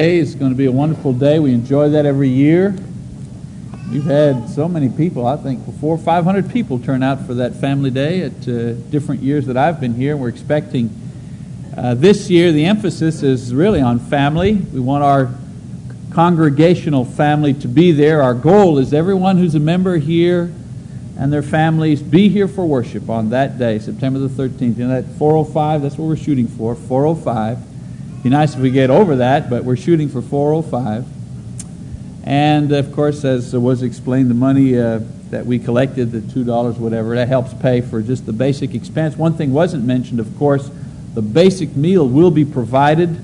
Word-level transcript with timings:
Today 0.00 0.16
is 0.16 0.34
going 0.34 0.50
to 0.50 0.56
be 0.56 0.64
a 0.64 0.72
wonderful 0.72 1.12
day. 1.12 1.38
We 1.40 1.52
enjoy 1.52 1.90
that 1.90 2.06
every 2.06 2.30
year. 2.30 2.74
We've 3.92 4.02
had 4.02 4.48
so 4.48 4.66
many 4.66 4.88
people, 4.88 5.26
I 5.26 5.36
think 5.36 5.62
four 5.78 5.94
or 5.94 5.98
five 5.98 6.24
hundred 6.24 6.50
people 6.50 6.78
turn 6.78 7.02
out 7.02 7.26
for 7.26 7.34
that 7.34 7.56
family 7.56 7.90
day 7.90 8.22
at 8.22 8.48
uh, 8.48 8.72
different 8.88 9.20
years 9.20 9.44
that 9.44 9.58
I've 9.58 9.78
been 9.78 9.92
here. 9.92 10.16
We're 10.16 10.30
expecting 10.30 10.88
uh, 11.76 11.96
this 11.96 12.30
year 12.30 12.50
the 12.50 12.64
emphasis 12.64 13.22
is 13.22 13.52
really 13.52 13.82
on 13.82 13.98
family. 13.98 14.54
We 14.54 14.80
want 14.80 15.04
our 15.04 15.34
congregational 16.14 17.04
family 17.04 17.52
to 17.52 17.68
be 17.68 17.92
there. 17.92 18.22
Our 18.22 18.32
goal 18.32 18.78
is 18.78 18.94
everyone 18.94 19.36
who's 19.36 19.54
a 19.54 19.60
member 19.60 19.98
here 19.98 20.50
and 21.18 21.30
their 21.30 21.42
families 21.42 22.00
be 22.00 22.30
here 22.30 22.48
for 22.48 22.64
worship 22.64 23.10
on 23.10 23.28
that 23.28 23.58
day, 23.58 23.78
September 23.78 24.18
the 24.18 24.28
13th. 24.28 24.78
You 24.78 24.88
know, 24.88 25.02
that 25.02 25.18
405, 25.18 25.82
that's 25.82 25.98
what 25.98 26.06
we're 26.06 26.16
shooting 26.16 26.48
for, 26.48 26.74
405 26.74 27.69
be 28.22 28.28
nice 28.28 28.54
if 28.54 28.60
we 28.60 28.70
get 28.70 28.90
over 28.90 29.16
that, 29.16 29.48
but 29.48 29.64
we're 29.64 29.76
shooting 29.76 30.08
for 30.08 30.20
405. 30.20 31.06
And 32.24 32.70
of 32.72 32.92
course, 32.92 33.24
as 33.24 33.56
was 33.56 33.82
explained, 33.82 34.28
the 34.28 34.34
money 34.34 34.78
uh, 34.78 35.00
that 35.30 35.46
we 35.46 35.58
collected, 35.58 36.12
the 36.12 36.20
$2, 36.20 36.78
whatever, 36.78 37.14
that 37.14 37.28
helps 37.28 37.54
pay 37.54 37.80
for 37.80 38.02
just 38.02 38.26
the 38.26 38.32
basic 38.32 38.74
expense. 38.74 39.16
One 39.16 39.34
thing 39.34 39.52
wasn't 39.52 39.84
mentioned, 39.84 40.20
of 40.20 40.36
course, 40.38 40.70
the 41.14 41.22
basic 41.22 41.74
meal 41.76 42.06
will 42.06 42.30
be 42.30 42.44
provided. 42.44 43.18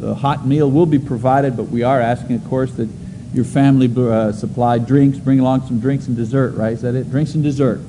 The 0.00 0.16
hot 0.16 0.46
meal 0.46 0.68
will 0.68 0.86
be 0.86 0.98
provided, 0.98 1.56
but 1.56 1.64
we 1.64 1.84
are 1.84 2.00
asking, 2.00 2.36
of 2.36 2.44
course, 2.48 2.72
that 2.72 2.88
your 3.32 3.44
family 3.44 3.88
uh, 3.96 4.32
supply 4.32 4.78
drinks, 4.78 5.18
bring 5.18 5.38
along 5.38 5.66
some 5.68 5.78
drinks 5.78 6.08
and 6.08 6.16
dessert, 6.16 6.56
right? 6.56 6.72
Is 6.72 6.82
that 6.82 6.96
it? 6.96 7.08
Drinks 7.10 7.34
and 7.34 7.44
dessert. 7.44 7.80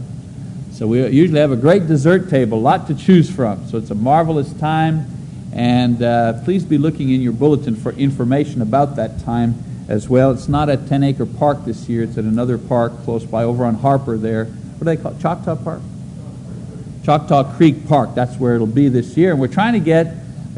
So 0.74 0.86
we 0.86 1.08
usually 1.08 1.40
have 1.40 1.52
a 1.52 1.58
great 1.58 1.88
dessert 1.88 2.30
table, 2.30 2.60
a 2.60 2.62
lot 2.62 2.88
to 2.88 2.96
choose 2.96 3.30
from. 3.32 3.68
So 3.68 3.78
it's 3.78 3.90
a 3.90 3.96
marvelous 3.96 4.54
time 4.54 5.08
and 5.54 6.02
uh, 6.02 6.42
please 6.44 6.64
be 6.64 6.78
looking 6.78 7.10
in 7.10 7.22
your 7.22 7.34
bulletin 7.34 7.76
for 7.76 7.92
information 7.94 8.62
about 8.62 8.96
that 8.96 9.20
time 9.24 9.56
as 9.90 10.08
well. 10.08 10.32
It's 10.32 10.48
not 10.48 10.70
at 10.70 10.88
10 10.88 11.04
Acre 11.04 11.26
Park 11.26 11.66
this 11.66 11.90
year, 11.90 12.04
it's 12.04 12.18
at 12.18 12.24
another 12.24 12.58
park 12.58 12.94
close 13.04 13.26
by 13.26 13.44
over 13.44 13.66
on 13.66 13.76
Harper 13.76 14.18
there. 14.18 14.46
What 14.46 14.80
do 14.80 14.86
they 14.86 14.98
call 14.98 15.12
it? 15.12 15.20
Choctaw 15.20 15.56
Park? 15.58 15.82
Choctaw 17.04 17.56
Creek 17.56 17.88
Park. 17.88 18.16
That's 18.16 18.38
where 18.38 18.56
it'll 18.56 18.68
be 18.68 18.88
this 18.88 19.18
year. 19.18 19.32
And 19.32 19.40
we're 19.40 19.48
trying 19.48 19.74
to 19.74 19.80
get, 19.80 20.16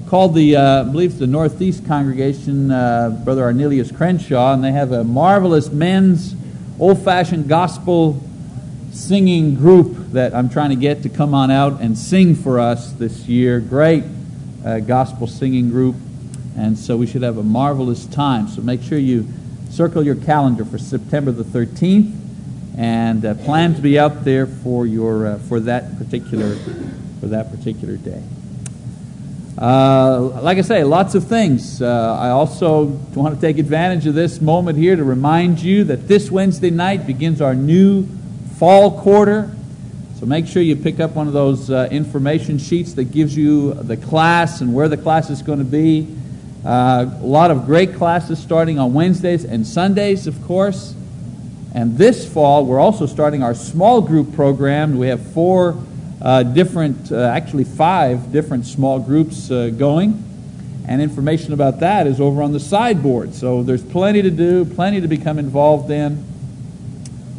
called 0.08 0.36
the, 0.36 0.58
uh, 0.58 0.81
I 0.81 0.83
believe 0.83 1.11
it's 1.11 1.19
the 1.19 1.27
Northeast 1.27 1.88
congregation, 1.88 2.69
uh, 2.69 3.21
Brother 3.23 3.44
Arnelius 3.44 3.91
Crenshaw, 3.95 4.53
and 4.53 4.64
they 4.64 4.71
have 4.71 4.91
a 4.91 5.03
marvelous 5.03 5.71
men's 5.71 6.36
old 6.80 7.03
fashioned 7.03 7.47
gospel 7.47 8.21
singing 8.91 9.55
group 9.55 10.11
that 10.11 10.36
I'm 10.36 10.49
trying 10.49 10.69
to 10.69 10.75
get 10.75 11.02
to 11.03 11.09
come 11.09 11.33
on 11.33 11.49
out 11.49 11.81
and 11.81 11.97
sing 11.97 12.36
for 12.36 12.59
us 12.59 12.91
this 12.91 13.27
year. 13.27 13.59
Great 13.59 14.03
uh, 14.66 14.80
gospel 14.80 15.28
singing 15.28 15.69
group. 15.69 15.95
And 16.58 16.78
so 16.78 16.97
we 16.97 17.08
should 17.08 17.23
have 17.23 17.38
a 17.38 17.44
marvelous 17.44 18.06
time. 18.06 18.47
So 18.47 18.61
make 18.61 18.81
sure 18.81 18.97
you 18.97 19.28
circle 19.70 20.03
your 20.03 20.16
calendar 20.16 20.66
for 20.66 20.78
September 20.78 21.31
the 21.31 21.44
13th 21.44 22.14
and 22.78 23.25
uh, 23.25 23.33
plan 23.36 23.75
to 23.75 23.81
be 23.81 24.00
out 24.00 24.23
there 24.23 24.47
for, 24.47 24.86
your, 24.86 25.28
uh, 25.28 25.38
for, 25.39 25.59
that, 25.61 25.97
particular, 25.97 26.55
for 27.20 27.28
that 27.28 27.52
particular 27.52 27.97
day. 27.97 28.23
Uh, 29.58 30.42
like 30.42 30.58
I 30.58 30.61
say, 30.61 30.83
lots 30.83 31.14
of 31.14 31.27
things. 31.27 31.81
Uh, 31.81 32.17
I 32.20 32.30
also 32.30 32.86
want 33.16 33.36
to 33.36 33.42
take 33.42 33.59
advantage 33.59 34.08
of 34.08 34.16
this 34.16 34.42
moment 34.42 34.77
here 34.77 34.95
to 34.95 35.03
remind 35.03 35.61
you 35.61 35.83
that 35.86 36.08
this 36.08 36.31
Wednesday 36.31 36.72
night 36.72 37.05
begins 37.05 37.39
our 37.39 37.53
new 37.53 38.08
fall 38.58 39.00
quarter. 39.00 39.52
So 40.23 40.27
make 40.27 40.47
sure 40.47 40.61
you 40.61 40.77
pick 40.77 41.02
up 41.02 41.16
one 41.16 41.27
of 41.27 41.33
those 41.33 41.69
uh, 41.69 41.89
information 41.91 42.57
sheets 42.57 42.93
that 42.93 43.11
gives 43.11 43.35
you 43.35 43.73
the 43.73 43.97
class 43.97 44.61
and 44.61 44.73
where 44.73 44.88
the 44.88 44.95
class 44.95 45.30
is 45.30 45.41
going 45.41 45.59
to 45.59 45.65
be. 45.65 46.07
Uh, 46.65 47.11
a 47.19 47.25
lot 47.25 47.52
of 47.52 47.65
great 47.65 47.95
classes 47.95 48.39
starting 48.39 48.80
on 48.80 48.93
Wednesdays 48.93 49.43
and 49.43 49.67
Sundays, 49.67 50.25
of 50.25 50.41
course. 50.45 50.95
And 51.75 51.97
this 51.97 52.25
fall, 52.25 52.65
we're 52.65 52.80
also 52.80 53.05
starting 53.05 53.43
our 53.43 53.53
small 53.53 53.99
group 53.99 54.33
program. 54.33 54.97
We 54.97 55.07
have 55.07 55.19
four 55.33 55.77
uh, 56.21 56.43
different, 56.43 57.11
uh, 57.11 57.17
actually 57.17 57.65
five 57.65 58.31
different 58.31 58.65
small 58.65 59.02
groups 59.02 59.52
uh, 59.52 59.71
going. 59.77 60.23
And 60.87 61.02
information 61.02 61.52
about 61.52 61.81
that 61.81 62.08
is 62.08 62.21
over 62.21 62.42
on 62.42 62.53
the 62.53 62.61
sideboard. 62.61 63.36
So 63.36 63.61
there's 63.61 63.83
plenty 63.83 64.21
to 64.21 64.31
do, 64.31 64.64
plenty 64.64 65.02
to 65.02 65.08
become 65.09 65.37
involved 65.37 65.92
in 65.92 66.23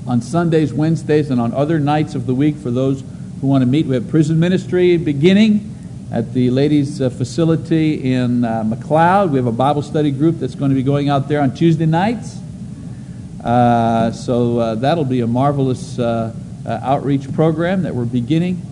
on 0.07 0.21
Sundays, 0.21 0.73
Wednesdays, 0.73 1.31
and 1.31 1.41
on 1.41 1.53
other 1.53 1.79
nights 1.79 2.15
of 2.15 2.27
the 2.27 2.35
week 2.35 2.57
for 2.57 2.71
those 2.71 3.03
who 3.41 3.47
want 3.47 3.63
to 3.63 3.67
meet. 3.67 3.87
We 3.87 3.95
have 3.95 4.09
prison 4.09 4.39
ministry 4.39 4.97
beginning 4.97 5.71
at 6.13 6.33
the 6.33 6.51
ladies' 6.51 7.01
uh, 7.01 7.11
facility 7.11 8.13
in 8.13 8.45
uh, 8.45 8.63
McLoud. 8.65 9.31
We 9.31 9.37
have 9.37 9.47
a 9.47 9.53
Bible 9.53 9.83
study 9.83 10.11
group 10.11 10.39
that's 10.39 10.55
going 10.55 10.71
to 10.71 10.75
be 10.75 10.83
going 10.83 11.09
out 11.09 11.29
there 11.29 11.41
on 11.41 11.55
Tuesday 11.55 11.87
nights. 11.87 12.39
Uh, 13.45 14.11
so 14.11 14.59
uh, 14.59 14.75
that'll 14.77 15.05
be 15.05 15.21
a 15.21 15.27
marvelous 15.27 15.99
uh, 15.99 16.35
uh, 16.65 16.81
outreach 16.83 17.31
program 17.35 17.83
that 17.83 17.95
we're 17.95 18.07
beginning. 18.07 18.63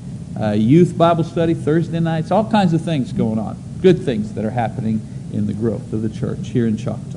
youth 0.55 0.97
Bible 0.97 1.25
study 1.25 1.53
Thursday 1.53 2.01
nights, 2.01 2.31
all 2.31 2.51
kinds 2.51 2.73
of 2.73 2.81
things 2.81 3.13
going 3.13 3.39
on. 3.39 3.63
Good 3.83 4.03
things 4.03 4.33
that 4.33 4.45
are 4.47 4.51
happening 4.51 5.01
in 5.33 5.47
the 5.47 5.53
growth 5.53 5.93
of 5.93 6.01
the 6.01 6.09
church 6.09 6.49
here 6.49 6.67
in 6.67 6.79
Choctaw. 6.79 7.12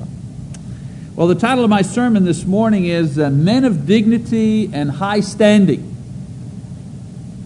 Well, 1.16 1.28
the 1.28 1.34
title 1.34 1.64
of 1.64 1.70
my 1.70 1.80
sermon 1.80 2.26
this 2.26 2.44
morning 2.44 2.84
is 2.84 3.18
uh, 3.18 3.30
Men 3.30 3.64
of 3.64 3.86
Dignity 3.86 4.68
and 4.70 4.90
High 4.90 5.20
Standing. 5.20 5.96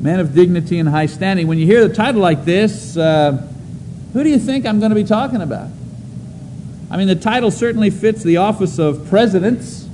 Men 0.00 0.18
of 0.18 0.34
Dignity 0.34 0.80
and 0.80 0.88
High 0.88 1.06
Standing. 1.06 1.46
When 1.46 1.56
you 1.56 1.66
hear 1.66 1.86
the 1.86 1.94
title 1.94 2.20
like 2.20 2.44
this, 2.44 2.96
uh, 2.96 3.46
who 4.12 4.24
do 4.24 4.28
you 4.28 4.40
think 4.40 4.66
I'm 4.66 4.80
going 4.80 4.90
to 4.90 4.96
be 4.96 5.04
talking 5.04 5.40
about? 5.40 5.68
I 6.90 6.96
mean, 6.96 7.06
the 7.06 7.14
title 7.14 7.52
certainly 7.52 7.90
fits 7.90 8.24
the 8.24 8.38
office 8.38 8.80
of 8.80 9.08
presidents 9.08 9.86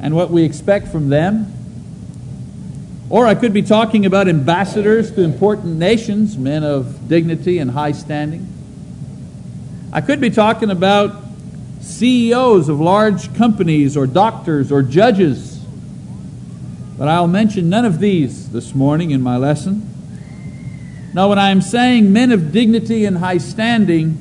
and 0.00 0.16
what 0.16 0.30
we 0.30 0.42
expect 0.42 0.88
from 0.88 1.10
them. 1.10 1.52
Or 3.10 3.26
I 3.26 3.34
could 3.34 3.52
be 3.52 3.60
talking 3.60 4.06
about 4.06 4.26
ambassadors 4.26 5.12
to 5.12 5.20
important 5.20 5.76
nations, 5.76 6.38
men 6.38 6.64
of 6.64 7.08
dignity 7.08 7.58
and 7.58 7.70
high 7.70 7.92
standing. 7.92 8.48
I 9.92 10.00
could 10.00 10.22
be 10.22 10.30
talking 10.30 10.70
about 10.70 11.23
CEOs 11.84 12.68
of 12.68 12.80
large 12.80 13.34
companies 13.34 13.96
or 13.96 14.06
doctors 14.06 14.72
or 14.72 14.82
judges. 14.82 15.58
But 16.96 17.08
I'll 17.08 17.28
mention 17.28 17.68
none 17.68 17.84
of 17.84 17.98
these 17.98 18.50
this 18.50 18.74
morning 18.74 19.10
in 19.10 19.20
my 19.20 19.36
lesson. 19.36 19.90
Now, 21.12 21.28
when 21.28 21.38
I'm 21.38 21.60
saying 21.60 22.12
men 22.12 22.32
of 22.32 22.50
dignity 22.50 23.04
and 23.04 23.18
high 23.18 23.38
standing, 23.38 24.18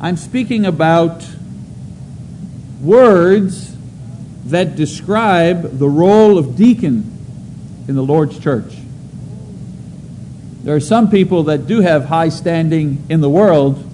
I'm 0.00 0.16
speaking 0.16 0.66
about 0.66 1.26
words 2.82 3.74
that 4.46 4.76
describe 4.76 5.78
the 5.78 5.88
role 5.88 6.38
of 6.38 6.56
deacon 6.56 7.14
in 7.88 7.94
the 7.94 8.02
Lord's 8.02 8.38
church. 8.38 8.74
There 10.62 10.74
are 10.74 10.80
some 10.80 11.10
people 11.10 11.44
that 11.44 11.66
do 11.66 11.80
have 11.80 12.06
high 12.06 12.28
standing 12.28 13.04
in 13.08 13.20
the 13.20 13.30
world, 13.30 13.87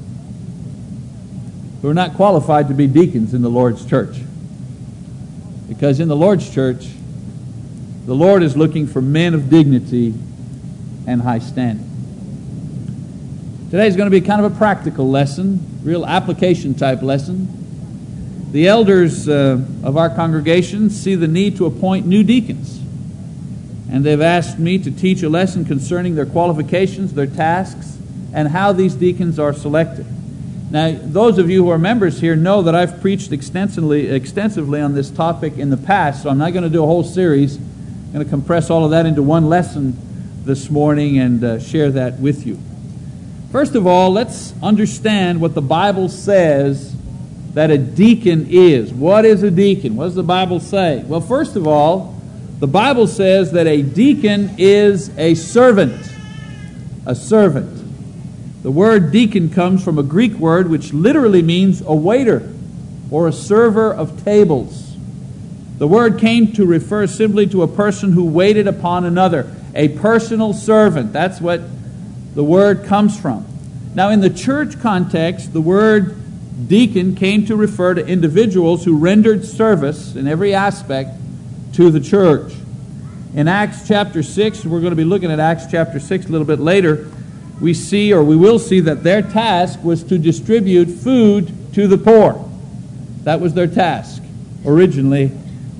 who 1.85 1.91
are 1.91 1.93
not 1.93 2.15
qualified 2.15 2.69
to 2.69 2.73
be 2.73 2.87
deacons 2.87 3.35
in 3.35 3.43
the 3.43 3.51
Lord's 3.51 3.85
church. 3.85 4.17
Because 5.69 6.01
in 6.01 6.09
the 6.09 6.17
Lord's 6.17 6.49
church, 6.49 6.89
the 8.07 8.15
Lord 8.15 8.43
is 8.43 8.57
looking 8.57 8.87
for 8.87 9.03
men 9.03 9.35
of 9.35 9.51
dignity 9.51 10.15
and 11.07 11.21
high 11.21 11.41
standing. 11.41 11.85
Today 13.71 13.87
is 13.87 13.97
going 13.97 14.11
to 14.11 14.19
be 14.19 14.23
kind 14.23 14.43
of 14.43 14.51
a 14.51 14.57
practical 14.57 15.11
lesson, 15.11 15.83
real 15.83 16.07
application 16.07 16.73
type 16.73 17.03
lesson. 17.03 17.49
The 18.53 18.67
elders 18.67 19.29
uh, 19.29 19.63
of 19.83 19.99
our 19.99 20.09
congregation 20.09 20.89
see 20.89 21.17
the 21.17 21.29
need 21.29 21.59
to 21.59 21.67
appoint 21.67 22.07
new 22.07 22.25
deacons. 22.25 22.79
And 23.93 24.03
they've 24.03 24.23
asked 24.23 24.59
me 24.59 24.79
to 24.79 24.91
teach 24.91 25.23
a 25.23 25.29
lesson 25.29 25.67
concerning 25.67 26.15
their 26.15 26.25
qualifications, 26.25 27.13
their 27.13 27.27
tasks, 27.27 27.99
and 28.33 28.49
how 28.49 28.73
these 28.73 28.95
deacons 28.95 29.39
are 29.39 29.53
selected. 29.53 30.07
Now, 30.75 30.91
those 31.01 31.39
of 31.39 31.49
you 31.49 31.63
who 31.63 31.71
are 31.71 31.79
members 31.79 32.21
here 32.21 32.35
know 32.35 32.63
that 32.63 32.75
I've 32.75 33.01
preached 33.01 33.31
extensively, 33.31 34.09
extensively 34.09 34.81
on 34.81 34.93
this 34.93 35.09
topic 35.09 35.57
in 35.57 35.71
the 35.71 35.77
past, 35.77 36.25
so 36.25 36.31
I'm 36.31 36.39
not 36.39 36.53
going 36.53 36.65
to 36.65 36.69
do 36.69 36.83
a 36.83 36.87
whole 36.87 37.05
series. 37.05 37.59
I'm 37.59 38.13
going 38.13 38.25
to 38.25 38.29
compress 38.29 38.71
all 38.71 38.85
of 38.85 38.91
that 38.91 39.07
into 39.07 39.23
one 39.23 39.49
lesson 39.49 39.97
this 40.45 40.71
morning 40.71 41.17
and 41.21 41.45
uh, 41.45 41.61
share 41.61 41.93
that 41.93 42.19
with 42.19 42.45
you. 42.45 42.59
First 43.53 43.77
of 43.77 43.87
all, 43.87 44.11
let's 44.11 44.53
understand 44.65 45.41
what 45.41 45.55
the 45.55 45.63
Bible 45.63 46.09
says 46.09 46.93
that 47.53 47.71
a 47.71 47.79
deacon 47.79 48.49
is. 48.51 48.93
What 48.93 49.25
is 49.25 49.45
a 49.45 49.53
deacon? 49.53 49.95
What 49.95 50.07
does 50.07 50.17
the 50.17 50.25
Bible 50.25 50.59
say? 50.59 51.05
Well, 51.05 51.21
first 51.21 51.55
of 51.55 51.69
all, 51.69 52.21
the 52.59 52.67
Bible 52.67 53.07
says 53.07 53.53
that 53.53 53.69
a 53.69 53.81
deacon 53.81 54.57
is 54.59 55.17
a 55.17 55.37
servant. 55.37 56.05
A 57.07 57.15
servant. 57.15 57.74
The 58.65 58.71
word 58.71 59.13
deacon 59.13 59.51
comes 59.51 59.85
from 59.85 59.99
a 59.99 60.03
Greek 60.03 60.33
word 60.33 60.71
which 60.71 60.95
literally 60.95 61.43
means 61.43 61.83
a 61.83 61.95
waiter 61.95 62.51
or 63.11 63.29
a 63.29 63.33
server 63.33 63.93
of 63.93 64.25
tables. 64.25 64.97
The 65.77 65.87
word 65.87 66.19
came 66.19 66.51
to 66.53 66.65
refer 66.65 67.07
simply 67.07 67.47
to 67.49 67.63
a 67.63 67.69
person 67.69 68.13
who 68.13 68.25
waited 68.25 68.67
upon 68.67 69.05
another, 69.05 69.55
a 69.75 69.91
personal 69.91 70.55
servant. 70.55 71.13
That's 71.13 71.43
what 71.43 71.61
the 72.35 72.43
word 72.43 72.85
comes 72.87 73.21
from. 73.21 73.45
Now, 73.95 74.09
in 74.09 74.23
the 74.23 74.31
church 74.31 74.81
context, 74.81 75.53
the 75.53 75.61
word 75.61 76.17
deacon 76.67 77.17
came 77.17 77.45
to 77.45 77.57
refer 77.57 77.93
to 77.93 78.07
individuals 78.07 78.87
who 78.87 78.97
rendered 78.97 79.45
service 79.45 80.17
in 80.17 80.27
every 80.27 80.55
aspect 80.55 81.11
to 81.75 81.91
the 81.91 82.01
church. 82.01 82.55
In 83.35 83.47
Acts 83.47 83.87
chapter 83.87 84.23
6, 84.23 84.65
we're 84.65 84.81
going 84.81 84.93
to 84.93 84.97
be 84.97 85.05
looking 85.05 85.31
at 85.31 85.39
Acts 85.39 85.67
chapter 85.71 86.01
6 86.01 86.25
a 86.25 86.29
little 86.31 86.47
bit 86.47 86.61
later, 86.61 87.11
we 87.61 87.75
see 87.75 88.13
or 88.13 88.23
we 88.23 88.37
will 88.37 88.59
see 88.59 88.81
that 88.81 89.03
their 89.03 89.23
task 89.23 89.83
was 89.83 90.03
to 90.05 90.19
distribute 90.19 90.87
food 90.87 91.53
to 91.75 91.87
the 91.87 91.99
poor. 91.99 92.49
That 93.23 93.41
was 93.41 93.55
their 93.55 93.67
task 93.67 94.23
originally 94.67 95.33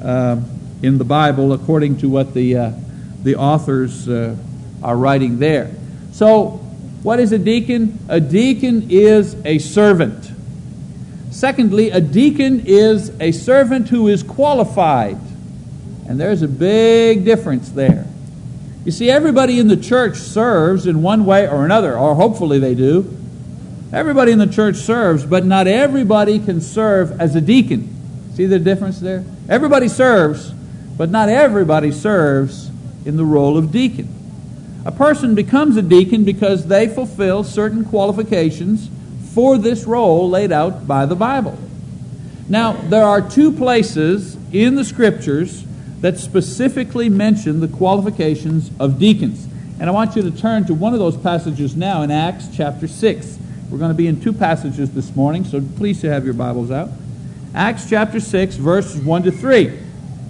uh, 0.03 0.41
in 0.83 0.99
the 0.99 1.05
Bible, 1.05 1.53
according 1.53 1.99
to 1.99 2.09
what 2.09 2.35
the, 2.35 2.57
uh, 2.57 2.73
the 3.23 3.37
authors 3.37 4.09
uh, 4.09 4.37
are 4.83 4.97
writing 4.97 5.39
there. 5.39 5.71
So, 6.13 6.61
what 7.03 7.21
is 7.21 7.33
a 7.33 7.39
deacon? 7.39 7.99
A 8.09 8.21
deacon 8.21 8.91
is 8.91 9.35
a 9.45 9.59
servant. 9.59 10.31
Secondly, 11.31 11.91
a 11.91 12.01
deacon 12.01 12.63
is 12.67 13.11
a 13.21 13.33
servant 13.33 13.89
who 13.89 14.09
is 14.09 14.23
qualified. 14.23 15.19
And 16.07 16.21
there's 16.21 16.43
a 16.43 16.49
big 16.49 17.25
difference 17.25 17.71
there. 17.71 18.07
You 18.85 18.93
see, 18.93 19.11
everybody 19.11 19.59
in 19.59 19.69
the 19.69 19.79
church 19.79 20.17
serves 20.17 20.87
in 20.87 21.01
one 21.01 21.25
way 21.25 21.49
or 21.49 21.65
another, 21.65 21.99
or 21.99 22.15
hopefully 22.15 22.59
they 22.59 22.75
do. 22.75 23.17
Everybody 23.93 24.33
in 24.33 24.39
the 24.39 24.47
church 24.47 24.77
serves, 24.77 25.25
but 25.25 25.47
not 25.47 25.67
everybody 25.67 26.39
can 26.39 26.61
serve 26.61 27.19
as 27.21 27.35
a 27.35 27.41
deacon. 27.41 27.89
See 28.35 28.45
the 28.45 28.59
difference 28.59 29.01
there? 29.01 29.25
Everybody 29.49 29.89
serves, 29.89 30.51
but 30.99 31.11
not 31.11 31.29
everybody 31.29 31.93
serves 31.93 32.71
in 33.07 33.17
the 33.17 33.25
role 33.25 33.57
of 33.57 33.73
deacon. 33.73 34.09
A 34.85 34.93
person 34.93 35.35
becomes 35.35 35.77
a 35.79 35.83
deacon 35.83 36.25
because 36.25 36.67
they 36.67 36.87
fulfill 36.89 37.43
certain 37.43 37.85
qualifications 37.87 38.91
for 39.33 39.57
this 39.57 39.85
role 39.85 40.29
laid 40.29 40.53
out 40.53 40.87
by 40.87 41.07
the 41.07 41.17
Bible. 41.17 41.59
Now, 42.49 42.73
there 42.73 43.05
are 43.05 43.23
two 43.23 43.51
places 43.51 44.37
in 44.53 44.75
the 44.75 44.85
scriptures 44.85 45.65
that 46.05 46.19
specifically 46.19 47.09
mention 47.09 47.61
the 47.61 47.69
qualifications 47.69 48.71
of 48.79 48.99
deacons. 48.99 49.49
And 49.81 49.89
I 49.89 49.91
want 49.91 50.15
you 50.15 50.21
to 50.21 50.31
turn 50.31 50.67
to 50.67 50.75
one 50.75 50.93
of 50.93 50.99
those 50.99 51.17
passages 51.17 51.75
now 51.77 52.03
in 52.03 52.11
Acts 52.11 52.47
chapter 52.55 52.87
6. 52.87 53.39
We're 53.71 53.79
going 53.79 53.91
to 53.91 53.97
be 53.97 54.07
in 54.07 54.21
two 54.21 54.35
passages 54.35 54.91
this 54.91 55.17
morning, 55.17 55.47
so 55.47 55.63
please 55.79 56.03
have 56.03 56.27
your 56.27 56.35
Bibles 56.35 56.71
out. 56.71 56.91
Acts 57.55 57.89
chapter 57.89 58.21
6, 58.21 58.57
verses 58.57 59.01
1 59.01 59.23
to 59.23 59.31
3. 59.31 59.79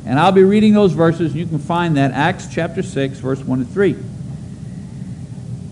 And 0.06 0.20
I'll 0.20 0.30
be 0.30 0.44
reading 0.44 0.74
those 0.74 0.92
verses, 0.92 1.32
and 1.32 1.40
you 1.40 1.46
can 1.46 1.58
find 1.58 1.96
that. 1.96 2.12
Acts 2.12 2.46
chapter 2.46 2.80
6, 2.80 3.18
verse 3.18 3.40
1 3.40 3.58
to 3.58 3.64
3. 3.64 3.96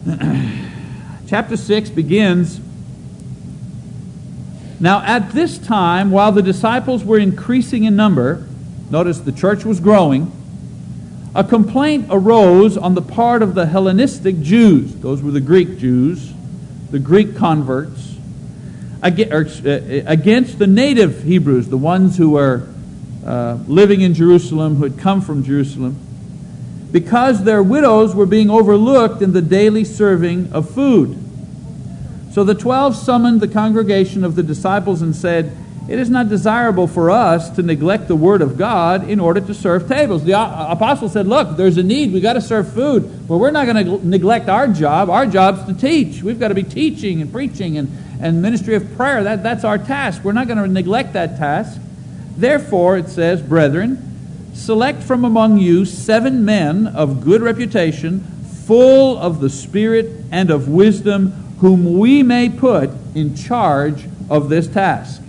chapter 1.28 1.56
6 1.56 1.90
begins 1.90 2.60
Now, 4.81 5.00
at 5.02 5.31
this 5.31 5.58
time, 5.58 6.10
while 6.10 6.32
the 6.32 6.43
disciples 6.43 7.05
were 7.05 7.20
increasing 7.20 7.84
in 7.84 7.94
number, 7.94 8.48
notice 8.92 9.20
the 9.20 9.32
church 9.32 9.64
was 9.64 9.80
growing, 9.80 10.30
a 11.34 11.42
complaint 11.42 12.06
arose 12.10 12.76
on 12.76 12.94
the 12.94 13.00
part 13.00 13.42
of 13.42 13.54
the 13.54 13.64
Hellenistic 13.64 14.42
Jews. 14.42 14.94
Those 14.96 15.22
were 15.22 15.30
the 15.30 15.40
Greek 15.40 15.78
Jews, 15.78 16.30
the 16.90 16.98
Greek 16.98 17.34
converts, 17.34 18.16
uh, 19.02 19.10
against 20.06 20.58
the 20.58 20.66
native 20.66 21.22
Hebrews, 21.22 21.68
the 21.70 21.78
ones 21.78 22.18
who 22.18 22.30
were 22.30 22.68
uh, 23.24 23.58
living 23.66 24.02
in 24.02 24.12
Jerusalem, 24.12 24.76
who 24.76 24.84
had 24.84 24.98
come 24.98 25.22
from 25.22 25.42
Jerusalem 25.42 25.96
because 26.92 27.44
their 27.44 27.62
widows 27.62 28.14
were 28.14 28.26
being 28.26 28.50
overlooked 28.50 29.22
in 29.22 29.32
the 29.32 29.40
daily 29.40 29.82
serving 29.82 30.52
of 30.52 30.68
food. 30.68 31.18
So 32.32 32.44
the 32.44 32.54
twelve 32.54 32.94
summoned 32.94 33.40
the 33.40 33.48
congregation 33.48 34.22
of 34.22 34.36
the 34.36 34.42
disciples 34.42 35.00
and 35.00 35.16
said, 35.16 35.56
It 35.88 35.99
is 35.99 36.08
not 36.08 36.29
desirable 36.29 36.87
for 36.87 37.11
us 37.11 37.50
to 37.50 37.62
neglect 37.62 38.06
the 38.08 38.17
word 38.17 38.40
of 38.40 38.56
God 38.56 39.08
in 39.08 39.19
order 39.19 39.40
to 39.40 39.52
serve 39.52 39.88
tables. 39.88 40.25
The 40.25 40.32
apostle 40.32 41.08
said, 41.08 41.26
Look, 41.26 41.56
there's 41.56 41.76
a 41.76 41.82
need. 41.82 42.12
We've 42.12 42.23
got 42.23 42.34
to 42.34 42.40
serve 42.40 42.73
food. 42.73 43.26
But 43.29 43.38
we're 43.38 43.50
not 43.50 43.67
going 43.67 43.84
to 43.84 44.06
neglect 44.06 44.49
our 44.49 44.69
job. 44.69 45.11
Our 45.11 45.26
job's 45.26 45.64
to 45.64 45.75
teach. 45.75 46.23
We've 46.23 46.38
got 46.38 46.49
to 46.49 46.55
be 46.55 46.62
teaching 46.62 47.20
and 47.20 47.32
preaching 47.32 47.79
and, 47.79 47.90
and 48.20 48.40
ministry 48.40 48.76
of 48.76 48.96
prayer. 48.96 49.25
That, 49.25 49.43
that's 49.43 49.64
our 49.64 49.79
task. 49.79 50.23
We're 50.23 50.32
not 50.32 50.46
going 50.46 50.58
to 50.58 50.69
neglect 50.69 51.14
that 51.14 51.37
task. 51.37 51.81
Therefore, 52.37 52.96
it 52.96 53.08
says, 53.08 53.43
Brethren, 53.43 54.12
Select 54.55 55.02
from 55.02 55.25
among 55.25 55.58
you 55.58 55.84
seven 55.87 56.44
men 56.44 56.87
of 56.87 57.25
good 57.25 57.40
reputation, 57.40 58.20
full 58.20 59.19
of 59.19 59.40
the 59.40 59.49
Spirit 59.49 60.25
and 60.31 60.50
of 60.50 60.69
wisdom, 60.69 61.32
whom 61.61 61.99
we 61.99 62.23
may 62.23 62.50
put 62.50 62.90
in 63.14 63.34
charge 63.34 64.05
of 64.29 64.50
this 64.50 64.69
task. 64.69 65.23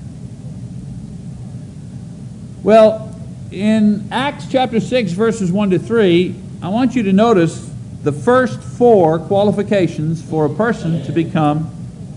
Well, 2.64 3.14
in 3.52 4.08
Acts 4.10 4.48
chapter 4.50 4.80
6, 4.80 5.12
verses 5.12 5.52
1 5.52 5.72
to 5.72 5.80
3, 5.80 6.34
I 6.62 6.70
want 6.70 6.96
you 6.96 7.04
to 7.04 7.12
notice 7.12 7.70
the 8.04 8.14
first 8.14 8.62
four 8.62 9.20
qualifications 9.20 10.22
for 10.22 10.46
a 10.46 10.50
person 10.50 11.04
to 11.04 11.12
become 11.12 11.70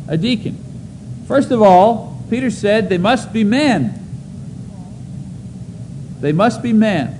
a 0.06 0.16
deacon. 0.16 0.56
First 1.26 1.50
of 1.50 1.62
all, 1.62 2.22
Peter 2.30 2.50
said 2.50 2.88
they 2.88 2.98
must 2.98 3.32
be 3.32 3.42
men. 3.42 4.00
They 6.20 6.30
must 6.30 6.62
be 6.62 6.72
men. 6.72 7.18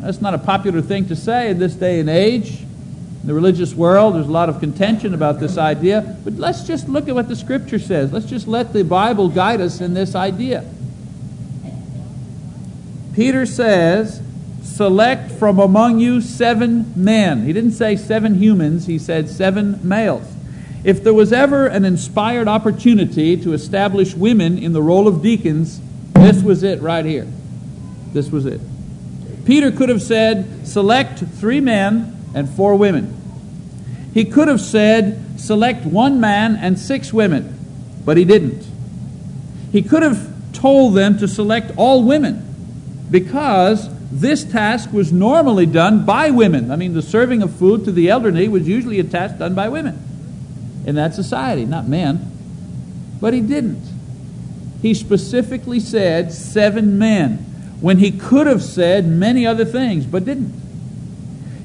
That's 0.00 0.20
not 0.20 0.34
a 0.34 0.38
popular 0.38 0.82
thing 0.82 1.08
to 1.08 1.16
say 1.16 1.48
in 1.48 1.58
this 1.58 1.74
day 1.74 1.98
and 1.98 2.10
age. 2.10 2.60
In 2.60 3.26
the 3.26 3.32
religious 3.32 3.72
world, 3.72 4.16
there's 4.16 4.28
a 4.28 4.30
lot 4.30 4.50
of 4.50 4.60
contention 4.60 5.14
about 5.14 5.40
this 5.40 5.56
idea, 5.56 6.18
but 6.24 6.34
let's 6.34 6.64
just 6.64 6.90
look 6.90 7.08
at 7.08 7.14
what 7.14 7.28
the 7.28 7.36
Scripture 7.36 7.78
says. 7.78 8.12
Let's 8.12 8.26
just 8.26 8.46
let 8.46 8.74
the 8.74 8.84
Bible 8.84 9.30
guide 9.30 9.62
us 9.62 9.80
in 9.80 9.94
this 9.94 10.14
idea. 10.14 10.62
Peter 13.14 13.44
says, 13.46 14.22
Select 14.62 15.30
from 15.32 15.58
among 15.58 15.98
you 15.98 16.20
seven 16.20 16.92
men. 16.96 17.44
He 17.44 17.52
didn't 17.52 17.72
say 17.72 17.96
seven 17.96 18.36
humans, 18.36 18.86
he 18.86 18.98
said 18.98 19.28
seven 19.28 19.78
males. 19.86 20.26
If 20.82 21.04
there 21.04 21.12
was 21.12 21.32
ever 21.32 21.66
an 21.66 21.84
inspired 21.84 22.48
opportunity 22.48 23.36
to 23.36 23.52
establish 23.52 24.14
women 24.14 24.58
in 24.58 24.72
the 24.72 24.82
role 24.82 25.06
of 25.06 25.22
deacons, 25.22 25.80
this 26.14 26.42
was 26.42 26.62
it 26.62 26.80
right 26.80 27.04
here. 27.04 27.26
This 28.12 28.30
was 28.30 28.46
it. 28.46 28.60
Peter 29.44 29.70
could 29.70 29.88
have 29.88 30.02
said, 30.02 30.66
select 30.66 31.18
three 31.18 31.60
men 31.60 32.16
and 32.34 32.48
four 32.48 32.76
women. 32.76 33.16
He 34.14 34.24
could 34.24 34.48
have 34.48 34.60
said, 34.60 35.40
select 35.40 35.84
one 35.84 36.20
man 36.20 36.56
and 36.56 36.78
six 36.78 37.12
women, 37.12 37.58
but 38.04 38.16
he 38.16 38.24
didn't. 38.24 38.66
He 39.70 39.82
could 39.82 40.02
have 40.02 40.30
told 40.52 40.94
them 40.94 41.18
to 41.18 41.28
select 41.28 41.72
all 41.76 42.04
women 42.04 42.51
because 43.12 43.88
this 44.10 44.42
task 44.42 44.92
was 44.92 45.12
normally 45.12 45.66
done 45.66 46.04
by 46.04 46.30
women. 46.30 46.70
I 46.70 46.76
mean, 46.76 46.94
the 46.94 47.02
serving 47.02 47.42
of 47.42 47.54
food 47.54 47.84
to 47.84 47.92
the 47.92 48.08
elderly 48.08 48.48
was 48.48 48.66
usually 48.66 48.98
a 48.98 49.04
task 49.04 49.38
done 49.38 49.54
by 49.54 49.68
women 49.68 50.02
in 50.86 50.96
that 50.96 51.14
society, 51.14 51.64
not 51.64 51.86
men. 51.86 52.30
But 53.20 53.34
he 53.34 53.40
didn't. 53.40 53.86
He 54.80 54.94
specifically 54.94 55.78
said 55.78 56.32
seven 56.32 56.98
men 56.98 57.36
when 57.80 57.98
he 57.98 58.10
could 58.10 58.46
have 58.46 58.62
said 58.62 59.06
many 59.06 59.46
other 59.46 59.64
things, 59.64 60.06
but 60.06 60.24
didn't. 60.24 60.52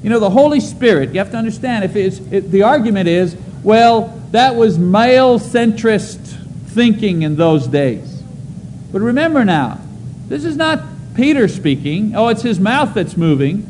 You 0.03 0.09
know, 0.09 0.19
the 0.19 0.29
Holy 0.29 0.59
Spirit, 0.59 1.13
you 1.13 1.19
have 1.19 1.31
to 1.31 1.37
understand, 1.37 1.85
if 1.85 1.95
it's, 1.95 2.19
it, 2.31 2.51
the 2.51 2.63
argument 2.63 3.07
is, 3.07 3.35
well, 3.63 4.21
that 4.31 4.55
was 4.55 4.77
male 4.77 5.39
centrist 5.39 6.19
thinking 6.67 7.23
in 7.23 7.37
those 7.37 7.67
days. 7.67 8.21
But 8.91 9.01
remember 9.01 9.45
now, 9.45 9.79
this 10.27 10.43
is 10.43 10.55
not 10.55 10.83
Peter 11.17 11.47
speaking. 11.47 12.15
Oh, 12.15 12.27
it's 12.27 12.43
his 12.43 12.59
mouth 12.59 12.93
that's 12.93 13.17
moving. 13.17 13.67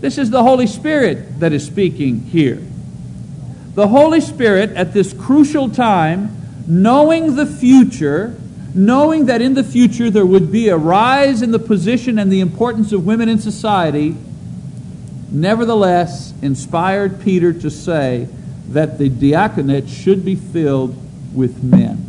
This 0.00 0.16
is 0.16 0.30
the 0.30 0.42
Holy 0.42 0.66
Spirit 0.66 1.38
that 1.38 1.52
is 1.52 1.66
speaking 1.66 2.20
here. 2.22 2.62
The 3.74 3.88
Holy 3.88 4.22
Spirit, 4.22 4.70
at 4.70 4.94
this 4.94 5.12
crucial 5.12 5.68
time, 5.68 6.34
knowing 6.66 7.36
the 7.36 7.44
future, 7.44 8.34
knowing 8.74 9.26
that 9.26 9.42
in 9.42 9.52
the 9.52 9.62
future 9.62 10.08
there 10.08 10.24
would 10.24 10.50
be 10.50 10.68
a 10.68 10.76
rise 10.76 11.42
in 11.42 11.50
the 11.50 11.58
position 11.58 12.18
and 12.18 12.32
the 12.32 12.40
importance 12.40 12.90
of 12.92 13.04
women 13.04 13.28
in 13.28 13.38
society, 13.38 14.16
nevertheless 15.30 16.32
inspired 16.40 17.20
Peter 17.20 17.52
to 17.52 17.70
say 17.70 18.28
that 18.68 18.96
the 18.96 19.10
diaconate 19.10 19.90
should 19.90 20.24
be 20.24 20.36
filled 20.36 20.96
with 21.34 21.62
men. 21.62 22.06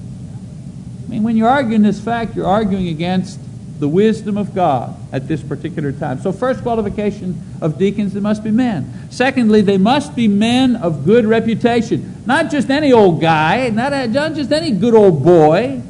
I 1.06 1.10
mean, 1.10 1.24
when 1.24 1.36
you're 1.36 1.50
arguing 1.50 1.82
this 1.82 2.00
fact, 2.00 2.34
you're 2.34 2.48
arguing 2.48 2.88
against 2.88 3.42
the 3.80 3.88
wisdom 3.88 4.38
of 4.38 4.54
God 4.54 4.96
at 5.12 5.28
this 5.28 5.42
particular 5.42 5.92
time. 5.92 6.20
So, 6.22 6.32
first 6.32 6.62
qualification 6.62 7.42
of 7.62 7.78
deacons, 7.78 8.14
they 8.14 8.20
must 8.20 8.44
be 8.44 8.52
men. 8.52 9.08
Secondly, 9.10 9.62
they 9.62 9.78
must 9.78 10.16
be 10.16 10.28
men 10.28 10.76
of 10.76 11.06
good 11.06 11.26
reputation. 11.26 12.24
Not 12.26 12.52
just 12.52 12.70
any 12.70 12.94
old 12.94 13.20
guy, 13.20 13.70
not, 13.70 14.10
not 14.10 14.34
just 14.34 14.52
any 14.52 14.72
good 14.72 14.94
old 14.94 15.24
boy. 15.24 15.82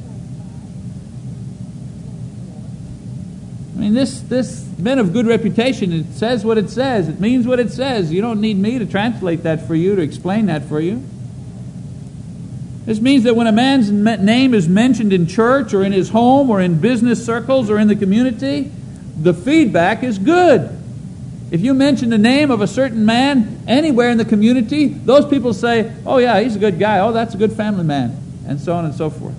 I 3.75 3.79
mean, 3.79 3.93
this, 3.93 4.21
this 4.21 4.65
men 4.77 4.97
of 4.97 5.11
good 5.11 5.27
reputation, 5.27 5.91
it 5.91 6.13
says 6.13 6.45
what 6.45 6.57
it 6.57 6.69
says. 6.69 7.09
It 7.09 7.19
means 7.19 7.45
what 7.45 7.59
it 7.59 7.71
says. 7.71 8.11
You 8.11 8.21
don't 8.21 8.39
need 8.39 8.57
me 8.57 8.79
to 8.79 8.85
translate 8.85 9.43
that 9.43 9.67
for 9.67 9.75
you, 9.75 9.95
to 9.95 10.01
explain 10.01 10.45
that 10.45 10.63
for 10.63 10.79
you. 10.79 11.03
This 12.85 12.99
means 12.99 13.23
that 13.23 13.35
when 13.35 13.47
a 13.47 13.51
man's 13.51 13.89
name 13.91 14.53
is 14.53 14.67
mentioned 14.67 15.13
in 15.13 15.27
church 15.27 15.73
or 15.73 15.83
in 15.83 15.93
his 15.93 16.09
home 16.09 16.49
or 16.49 16.59
in 16.59 16.79
business 16.79 17.25
circles 17.25 17.69
or 17.69 17.79
in 17.79 17.87
the 17.87 17.95
community, 17.95 18.71
the 19.17 19.33
feedback 19.33 20.03
is 20.03 20.17
good. 20.17 20.69
If 21.49 21.61
you 21.61 21.73
mention 21.73 22.09
the 22.09 22.17
name 22.17 22.51
of 22.51 22.61
a 22.61 22.67
certain 22.67 23.05
man 23.05 23.63
anywhere 23.67 24.09
in 24.09 24.17
the 24.17 24.25
community, 24.25 24.87
those 24.87 25.25
people 25.27 25.53
say, 25.53 25.93
oh, 26.05 26.17
yeah, 26.17 26.39
he's 26.39 26.55
a 26.55 26.59
good 26.59 26.79
guy. 26.79 26.99
Oh, 26.99 27.13
that's 27.13 27.35
a 27.35 27.37
good 27.37 27.53
family 27.53 27.83
man. 27.83 28.17
And 28.47 28.59
so 28.59 28.73
on 28.73 28.85
and 28.85 28.95
so 28.95 29.09
forth. 29.09 29.35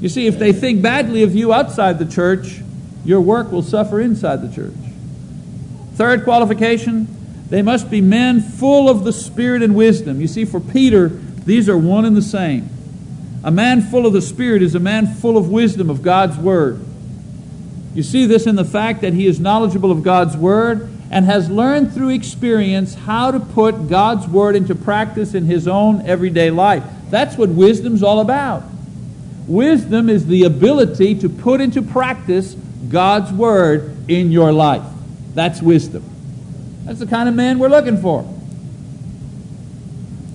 You 0.00 0.08
see, 0.08 0.26
if 0.26 0.38
they 0.38 0.52
think 0.52 0.80
badly 0.80 1.22
of 1.22 1.34
you 1.34 1.52
outside 1.52 1.98
the 1.98 2.06
church, 2.06 2.60
your 3.04 3.20
work 3.20 3.52
will 3.52 3.62
suffer 3.62 4.00
inside 4.00 4.42
the 4.42 4.54
church. 4.54 4.74
Third 5.94 6.24
qualification, 6.24 7.08
they 7.50 7.62
must 7.62 7.90
be 7.90 8.00
men 8.00 8.40
full 8.40 8.88
of 8.88 9.04
the 9.04 9.12
Spirit 9.12 9.62
and 9.62 9.74
wisdom. 9.74 10.20
You 10.20 10.28
see, 10.28 10.44
for 10.44 10.60
Peter, 10.60 11.20
these 11.48 11.66
are 11.70 11.78
one 11.78 12.04
and 12.04 12.14
the 12.14 12.20
same. 12.20 12.68
A 13.42 13.50
man 13.50 13.80
full 13.80 14.04
of 14.04 14.12
the 14.12 14.20
Spirit 14.20 14.60
is 14.60 14.74
a 14.74 14.78
man 14.78 15.06
full 15.06 15.38
of 15.38 15.48
wisdom 15.48 15.88
of 15.88 16.02
God's 16.02 16.36
Word. 16.36 16.84
You 17.94 18.02
see 18.02 18.26
this 18.26 18.46
in 18.46 18.54
the 18.54 18.66
fact 18.66 19.00
that 19.00 19.14
he 19.14 19.26
is 19.26 19.40
knowledgeable 19.40 19.90
of 19.90 20.02
God's 20.02 20.36
Word 20.36 20.90
and 21.10 21.24
has 21.24 21.48
learned 21.48 21.94
through 21.94 22.10
experience 22.10 22.94
how 22.94 23.30
to 23.30 23.40
put 23.40 23.88
God's 23.88 24.28
Word 24.28 24.56
into 24.56 24.74
practice 24.74 25.32
in 25.32 25.46
his 25.46 25.66
own 25.66 26.06
everyday 26.06 26.50
life. 26.50 26.84
That's 27.08 27.38
what 27.38 27.48
wisdom's 27.48 28.02
all 28.02 28.20
about. 28.20 28.64
Wisdom 29.46 30.10
is 30.10 30.26
the 30.26 30.44
ability 30.44 31.14
to 31.20 31.30
put 31.30 31.62
into 31.62 31.80
practice 31.80 32.52
God's 32.90 33.32
Word 33.32 33.96
in 34.10 34.32
your 34.32 34.52
life. 34.52 34.84
That's 35.32 35.62
wisdom. 35.62 36.04
That's 36.84 36.98
the 36.98 37.06
kind 37.06 37.26
of 37.26 37.34
man 37.34 37.58
we're 37.58 37.70
looking 37.70 38.02
for. 38.02 38.34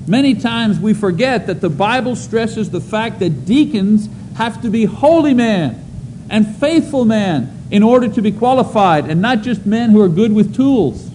Many 0.08 0.36
times 0.36 0.80
we 0.80 0.94
forget 0.94 1.48
that 1.48 1.62
the 1.62 1.70
Bible 1.70 2.16
stresses 2.16 2.70
the 2.70 2.82
fact 2.82 3.20
that 3.20 3.46
deacons 3.46 4.10
have 4.36 4.62
to 4.62 4.70
be 4.70 4.86
holy 4.86 5.34
men 5.34 5.84
and 6.30 6.56
faithful 6.58 7.06
men 7.06 7.66
in 7.72 7.84
order 7.84 8.08
to 8.08 8.22
be 8.22 8.32
qualified, 8.32 9.10
and 9.10 9.22
not 9.22 9.42
just 9.42 9.66
men 9.66 9.90
who 9.90 10.02
are 10.02 10.10
good 10.10 10.34
with 10.34 10.56
tools. 10.56 11.10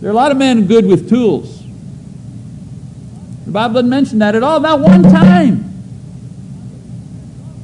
There 0.00 0.10
are 0.10 0.12
a 0.12 0.16
lot 0.16 0.30
of 0.30 0.36
men 0.36 0.66
good 0.66 0.86
with 0.86 1.08
tools. 1.08 1.62
The 3.46 3.50
Bible 3.50 3.74
doesn't 3.74 3.90
mention 3.90 4.18
that 4.20 4.34
at 4.34 4.42
all, 4.42 4.60
not 4.60 4.80
one 4.80 5.02
time. 5.02 5.70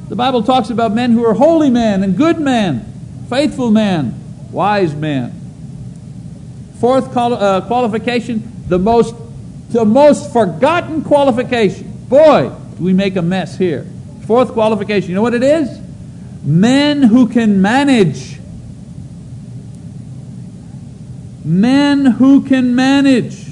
The 0.09 0.15
Bible 0.15 0.43
talks 0.43 0.69
about 0.69 0.93
men 0.93 1.11
who 1.11 1.25
are 1.25 1.33
holy 1.33 1.69
men 1.69 2.03
and 2.03 2.17
good 2.17 2.39
men, 2.39 2.91
faithful 3.29 3.71
men, 3.71 4.19
wise 4.51 4.93
men. 4.93 5.31
Fourth 6.79 7.15
uh, 7.15 7.61
qualification, 7.61 8.50
the 8.71 8.79
most, 8.79 9.13
the 9.71 9.83
most 9.83 10.31
forgotten 10.31 11.03
qualification. 11.03 11.91
Boy, 12.07 12.53
we 12.79 12.93
make 12.93 13.17
a 13.17 13.21
mess 13.21 13.57
here. 13.57 13.85
Fourth 14.25 14.53
qualification, 14.53 15.09
you 15.09 15.15
know 15.15 15.21
what 15.21 15.33
it 15.33 15.43
is? 15.43 15.77
Men 16.45 17.03
who 17.03 17.27
can 17.27 17.61
manage. 17.61 18.39
Men 21.43 22.05
who 22.05 22.45
can 22.45 22.73
manage. 22.73 23.45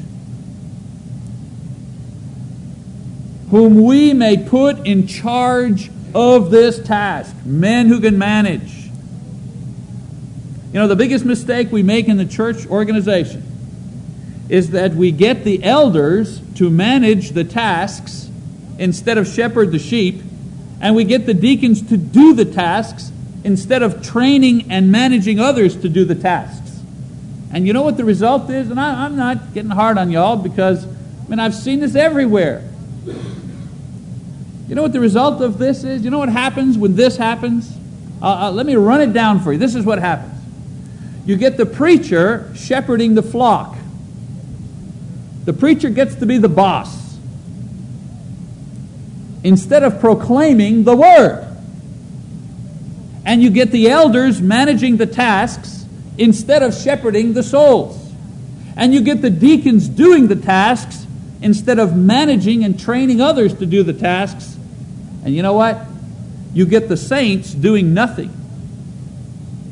Whom 3.51 3.83
we 3.83 4.13
may 4.13 4.37
put 4.37 4.87
in 4.87 5.05
charge 5.05 5.91
of 6.15 6.49
this 6.49 6.79
task. 6.79 7.35
Men 7.43 7.87
who 7.87 7.99
can 7.99 8.17
manage. 8.17 8.73
You 10.71 10.79
know, 10.79 10.87
the 10.87 10.95
biggest 10.95 11.25
mistake 11.25 11.73
we 11.73 11.83
make 11.83 12.07
in 12.07 12.15
the 12.15 12.25
church 12.25 12.65
organization 12.67 13.48
is 14.49 14.71
that 14.71 14.93
we 14.93 15.11
get 15.11 15.43
the 15.43 15.63
elders 15.63 16.41
to 16.55 16.69
manage 16.69 17.31
the 17.31 17.43
tasks 17.43 18.29
instead 18.79 19.17
of 19.17 19.27
shepherd 19.27 19.71
the 19.71 19.79
sheep, 19.79 20.21
and 20.81 20.95
we 20.95 21.03
get 21.03 21.25
the 21.25 21.33
deacons 21.33 21.81
to 21.89 21.97
do 21.97 22.33
the 22.33 22.45
tasks 22.45 23.11
instead 23.43 23.83
of 23.83 24.03
training 24.05 24.71
and 24.71 24.91
managing 24.91 25.39
others 25.39 25.75
to 25.77 25.87
do 25.87 26.03
the 26.03 26.15
tasks. 26.15 26.79
And 27.51 27.65
you 27.65 27.73
know 27.73 27.83
what 27.83 27.97
the 27.97 28.05
result 28.05 28.49
is? 28.49 28.69
And 28.69 28.79
I, 28.79 29.05
am 29.05 29.15
not 29.15 29.53
getting 29.53 29.71
hard 29.71 29.97
on 29.97 30.11
y'all 30.11 30.35
because, 30.35 30.85
I 30.85 31.29
mean, 31.29 31.39
I've 31.39 31.55
seen 31.55 31.79
this 31.79 31.95
everywhere. 31.95 32.63
You 34.67 34.75
know 34.75 34.83
what 34.83 34.93
the 34.93 34.99
result 34.99 35.41
of 35.41 35.57
this 35.57 35.83
is? 35.83 36.03
You 36.03 36.11
know 36.11 36.19
what 36.19 36.29
happens 36.29 36.77
when 36.77 36.95
this 36.95 37.17
happens? 37.17 37.75
Uh, 38.21 38.47
uh, 38.47 38.51
let 38.51 38.65
me 38.65 38.75
run 38.75 39.01
it 39.01 39.13
down 39.13 39.39
for 39.39 39.51
you. 39.51 39.57
This 39.57 39.73
is 39.73 39.83
what 39.83 39.97
happens. 39.97 40.35
You 41.25 41.37
get 41.37 41.57
the 41.57 41.65
preacher 41.65 42.51
shepherding 42.55 43.15
the 43.15 43.23
flock. 43.23 43.78
The 45.49 45.53
preacher 45.53 45.89
gets 45.89 46.13
to 46.13 46.27
be 46.27 46.37
the 46.37 46.47
boss 46.47 47.17
instead 49.43 49.81
of 49.81 49.99
proclaiming 49.99 50.83
the 50.83 50.95
word. 50.95 51.43
And 53.25 53.41
you 53.41 53.49
get 53.49 53.71
the 53.71 53.89
elders 53.89 54.43
managing 54.43 54.97
the 54.97 55.07
tasks 55.07 55.87
instead 56.19 56.61
of 56.61 56.75
shepherding 56.75 57.33
the 57.33 57.41
souls. 57.41 58.13
And 58.75 58.93
you 58.93 59.01
get 59.01 59.23
the 59.23 59.31
deacons 59.31 59.89
doing 59.89 60.27
the 60.27 60.35
tasks 60.35 61.07
instead 61.41 61.79
of 61.79 61.95
managing 61.95 62.63
and 62.63 62.79
training 62.79 63.19
others 63.19 63.55
to 63.55 63.65
do 63.65 63.81
the 63.81 63.93
tasks. 63.93 64.55
And 65.25 65.35
you 65.35 65.41
know 65.41 65.53
what? 65.53 65.81
You 66.53 66.67
get 66.67 66.89
the 66.89 66.97
saints 66.97 67.55
doing 67.55 67.95
nothing 67.95 68.31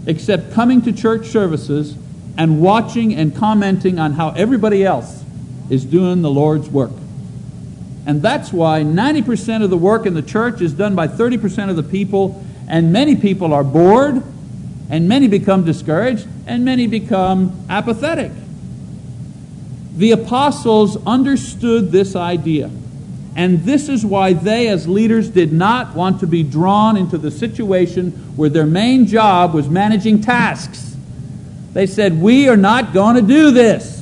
except 0.07 0.53
coming 0.53 0.81
to 0.81 0.91
church 0.91 1.27
services 1.27 1.95
and 2.35 2.61
watching 2.63 3.13
and 3.13 3.35
commenting 3.35 3.99
on 3.99 4.13
how 4.13 4.31
everybody 4.31 4.83
else 4.83 5.25
is 5.69 5.85
doing 5.85 6.21
the 6.21 6.29
Lord's 6.29 6.69
work. 6.69 6.91
And 8.05 8.21
that's 8.21 8.53
why 8.53 8.83
90% 8.83 9.63
of 9.63 9.69
the 9.69 9.77
work 9.77 10.05
in 10.05 10.13
the 10.13 10.21
church 10.21 10.61
is 10.61 10.73
done 10.73 10.95
by 10.95 11.07
30% 11.07 11.69
of 11.69 11.75
the 11.75 11.83
people, 11.83 12.43
and 12.67 12.93
many 12.93 13.15
people 13.15 13.53
are 13.53 13.63
bored, 13.63 14.23
and 14.89 15.09
many 15.09 15.27
become 15.27 15.65
discouraged, 15.65 16.25
and 16.45 16.63
many 16.63 16.87
become 16.87 17.65
apathetic. 17.69 18.31
The 19.97 20.11
apostles 20.11 20.95
understood 21.05 21.91
this 21.91 22.15
idea. 22.15 22.69
And 23.35 23.63
this 23.63 23.89
is 23.89 24.05
why 24.05 24.33
they, 24.33 24.67
as 24.67 24.87
leaders, 24.87 25.29
did 25.29 25.51
not 25.51 25.95
want 25.95 26.21
to 26.21 26.27
be 26.27 26.43
drawn 26.43 26.97
into 26.97 27.17
the 27.17 27.29
situation 27.29 28.11
where 28.35 28.49
their 28.49 28.65
main 28.65 29.05
job 29.05 29.53
was 29.53 29.69
managing 29.69 30.21
tasks. 30.21 30.95
They 31.73 31.85
said, 31.85 32.19
We 32.19 32.47
are 32.47 32.57
not 32.57 32.93
going 32.93 33.15
to 33.15 33.21
do 33.21 33.51
this. 33.51 33.96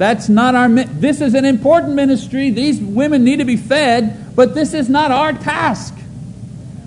That's 0.00 0.30
not 0.30 0.54
our. 0.54 0.66
This 0.70 1.20
is 1.20 1.34
an 1.34 1.44
important 1.44 1.92
ministry. 1.92 2.48
These 2.48 2.80
women 2.80 3.22
need 3.22 3.40
to 3.40 3.44
be 3.44 3.58
fed, 3.58 4.34
but 4.34 4.54
this 4.54 4.72
is 4.72 4.88
not 4.88 5.10
our 5.10 5.34
task. 5.34 5.94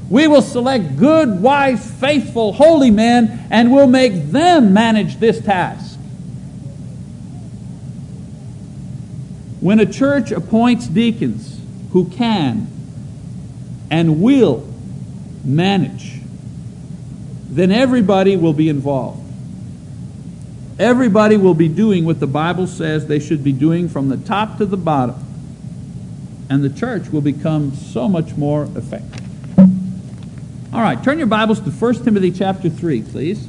We 0.10 0.26
will 0.26 0.42
select 0.42 0.98
good, 0.98 1.40
wise, 1.40 1.92
faithful, 2.00 2.54
holy 2.54 2.90
men, 2.90 3.46
and 3.52 3.72
we'll 3.72 3.86
make 3.86 4.32
them 4.32 4.74
manage 4.74 5.18
this 5.18 5.40
task. 5.40 6.00
When 9.60 9.80
a 9.80 9.86
church 9.86 10.32
appoints 10.32 10.88
deacons 10.88 11.62
who 11.92 12.10
can 12.10 12.66
and 13.92 14.24
will 14.24 14.68
manage, 15.44 16.20
then 17.48 17.72
everybody 17.72 18.38
will 18.38 18.54
be 18.54 18.70
involved. 18.70 19.23
Everybody 20.80 21.38
will 21.38 21.54
be 21.54 21.68
doing 21.68 22.04
what 22.04 22.20
the 22.20 22.28
Bible 22.28 22.66
says 22.66 23.06
they 23.06 23.20
should 23.20 23.44
be 23.44 23.52
doing 23.52 23.88
from 23.88 24.10
the 24.10 24.18
top 24.18 24.58
to 24.58 24.66
the 24.66 24.78
bottom. 24.78 25.24
And 26.50 26.64
the 26.64 26.70
church 26.70 27.10
will 27.10 27.22
become 27.22 27.74
so 27.76 28.10
much 28.10 28.36
more 28.36 28.64
effective. 28.76 29.22
All 30.74 30.82
right, 30.82 31.02
turn 31.04 31.20
your 31.20 31.28
Bibles 31.28 31.60
to 31.62 31.70
1 31.70 32.04
Timothy 32.04 32.32
chapter 32.32 32.70
3, 32.70 33.04
please. 33.04 33.46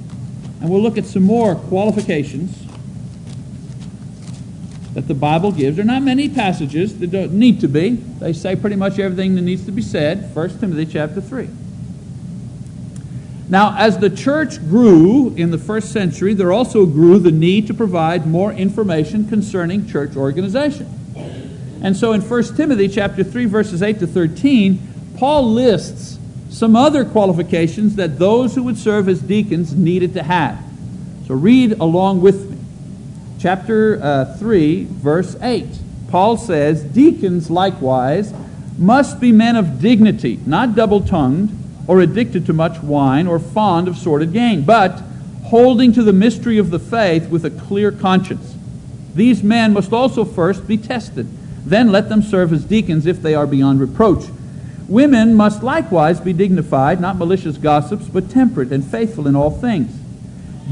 And 0.60 0.68
we'll 0.68 0.82
look 0.82 0.98
at 0.98 1.06
some 1.06 1.22
more 1.22 1.54
qualifications 1.54 2.62
that 4.92 5.08
the 5.08 5.14
Bible 5.14 5.50
gives. 5.50 5.76
There 5.76 5.84
are 5.84 5.86
not 5.86 6.02
many 6.02 6.28
passages 6.28 6.98
that 6.98 7.10
don't 7.10 7.32
need 7.32 7.60
to 7.60 7.68
be. 7.68 7.90
They 8.20 8.34
say 8.34 8.54
pretty 8.54 8.76
much 8.76 8.98
everything 8.98 9.34
that 9.36 9.42
needs 9.42 9.64
to 9.64 9.72
be 9.72 9.82
said. 9.82 10.34
1 10.34 10.58
Timothy 10.60 10.86
chapter 10.86 11.22
3. 11.22 11.48
Now, 13.48 13.76
as 13.76 13.98
the 13.98 14.08
church 14.08 14.58
grew 14.58 15.34
in 15.34 15.50
the 15.50 15.58
first 15.58 15.92
century, 15.92 16.32
there 16.32 16.52
also 16.52 16.86
grew 16.86 17.18
the 17.18 17.30
need 17.30 17.66
to 17.66 17.74
provide 17.74 18.26
more 18.26 18.52
information 18.52 19.28
concerning 19.28 19.86
church 19.86 20.16
organization. 20.16 20.88
And 21.82 21.94
so 21.96 22.12
in 22.12 22.22
1 22.22 22.56
Timothy 22.56 22.88
chapter 22.88 23.22
3 23.22 23.44
verses 23.44 23.82
8 23.82 23.98
to 23.98 24.06
13, 24.06 24.78
Paul 25.18 25.52
lists 25.52 26.18
some 26.48 26.74
other 26.74 27.04
qualifications 27.04 27.96
that 27.96 28.18
those 28.18 28.54
who 28.54 28.62
would 28.62 28.78
serve 28.78 29.08
as 29.08 29.20
deacons 29.20 29.74
needed 29.74 30.14
to 30.14 30.22
have. 30.22 30.62
So 31.26 31.34
read 31.34 31.72
along 31.72 32.22
with 32.22 32.50
me 32.50 32.54
chapter 33.44 34.00
uh, 34.02 34.36
3, 34.38 34.84
verse 34.84 35.36
8. 35.42 35.66
Paul 36.08 36.38
says, 36.38 36.82
Deacons 36.82 37.50
likewise 37.50 38.32
must 38.78 39.20
be 39.20 39.32
men 39.32 39.56
of 39.56 39.82
dignity, 39.82 40.40
not 40.46 40.74
double 40.74 41.02
tongued, 41.02 41.50
or 41.86 42.00
addicted 42.00 42.46
to 42.46 42.52
much 42.52 42.82
wine, 42.82 43.26
or 43.26 43.38
fond 43.38 43.88
of 43.88 43.96
sordid 43.96 44.32
gain, 44.32 44.62
but 44.62 45.02
holding 45.44 45.92
to 45.92 46.02
the 46.02 46.12
mystery 46.12 46.58
of 46.58 46.70
the 46.70 46.78
faith 46.78 47.28
with 47.28 47.44
a 47.44 47.50
clear 47.50 47.92
conscience. 47.92 48.54
These 49.14 49.42
men 49.42 49.72
must 49.72 49.92
also 49.92 50.24
first 50.24 50.66
be 50.66 50.76
tested, 50.76 51.28
Then 51.64 51.92
let 51.92 52.08
them 52.08 52.22
serve 52.22 52.52
as 52.52 52.64
deacons 52.64 53.06
if 53.06 53.22
they 53.22 53.34
are 53.34 53.46
beyond 53.46 53.80
reproach. 53.80 54.24
Women 54.88 55.34
must 55.34 55.62
likewise 55.62 56.20
be 56.20 56.32
dignified, 56.32 57.00
not 57.00 57.16
malicious 57.16 57.56
gossips, 57.56 58.06
but 58.06 58.28
temperate 58.28 58.70
and 58.70 58.84
faithful 58.84 59.26
in 59.26 59.34
all 59.34 59.50
things. 59.50 59.92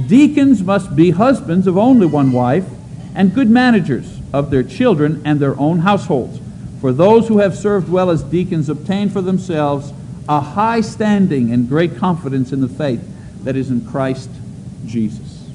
Deacons 0.06 0.62
must 0.62 0.94
be 0.94 1.10
husbands 1.10 1.66
of 1.66 1.78
only 1.78 2.06
one 2.06 2.32
wife, 2.32 2.66
and 3.14 3.34
good 3.34 3.48
managers 3.48 4.18
of 4.32 4.50
their 4.50 4.62
children 4.62 5.22
and 5.24 5.38
their 5.38 5.58
own 5.58 5.80
households. 5.80 6.40
For 6.80 6.92
those 6.92 7.28
who 7.28 7.38
have 7.38 7.56
served 7.56 7.88
well 7.88 8.10
as 8.10 8.22
deacons 8.22 8.68
obtain 8.68 9.08
for 9.08 9.20
themselves 9.20 9.92
a 10.28 10.40
high 10.40 10.80
standing 10.80 11.52
and 11.52 11.68
great 11.68 11.96
confidence 11.96 12.52
in 12.52 12.60
the 12.60 12.68
faith 12.68 13.02
that 13.44 13.56
is 13.56 13.70
in 13.70 13.86
Christ 13.86 14.30
Jesus. 14.86 15.48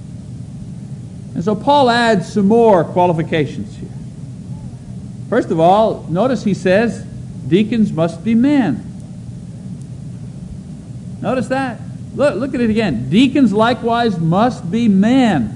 And 1.35 1.43
so 1.43 1.55
Paul 1.55 1.89
adds 1.89 2.33
some 2.33 2.47
more 2.47 2.83
qualifications 2.83 3.75
here. 3.77 3.89
First 5.29 5.51
of 5.51 5.59
all, 5.59 6.05
notice 6.09 6.43
he 6.43 6.53
says 6.53 7.03
deacons 7.47 7.91
must 7.91 8.23
be 8.23 8.33
men. 8.33 8.83
Notice 11.21 11.47
that. 11.49 11.79
Look, 12.15 12.35
look 12.35 12.55
at 12.55 12.61
it 12.61 12.69
again. 12.69 13.09
Deacons 13.09 13.53
likewise 13.53 14.19
must 14.19 14.71
be 14.71 14.87
men. 14.87 15.53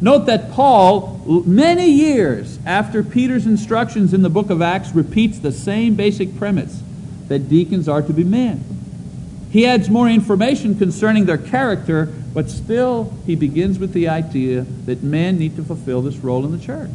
Note 0.00 0.26
that 0.26 0.52
Paul, 0.52 1.42
many 1.46 1.90
years 1.90 2.58
after 2.66 3.02
Peter's 3.02 3.46
instructions 3.46 4.14
in 4.14 4.22
the 4.22 4.30
book 4.30 4.50
of 4.50 4.62
Acts, 4.62 4.94
repeats 4.94 5.38
the 5.38 5.50
same 5.50 5.94
basic 5.94 6.36
premise 6.36 6.83
that 7.28 7.48
deacons 7.48 7.88
are 7.88 8.02
to 8.02 8.12
be 8.12 8.24
men. 8.24 8.64
He 9.50 9.66
adds 9.66 9.88
more 9.88 10.08
information 10.08 10.76
concerning 10.76 11.26
their 11.26 11.38
character, 11.38 12.06
but 12.06 12.50
still 12.50 13.12
he 13.24 13.36
begins 13.36 13.78
with 13.78 13.92
the 13.92 14.08
idea 14.08 14.62
that 14.86 15.02
men 15.02 15.38
need 15.38 15.54
to 15.56 15.62
fulfill 15.62 16.02
this 16.02 16.16
role 16.16 16.44
in 16.44 16.50
the 16.50 16.58
church. 16.58 16.90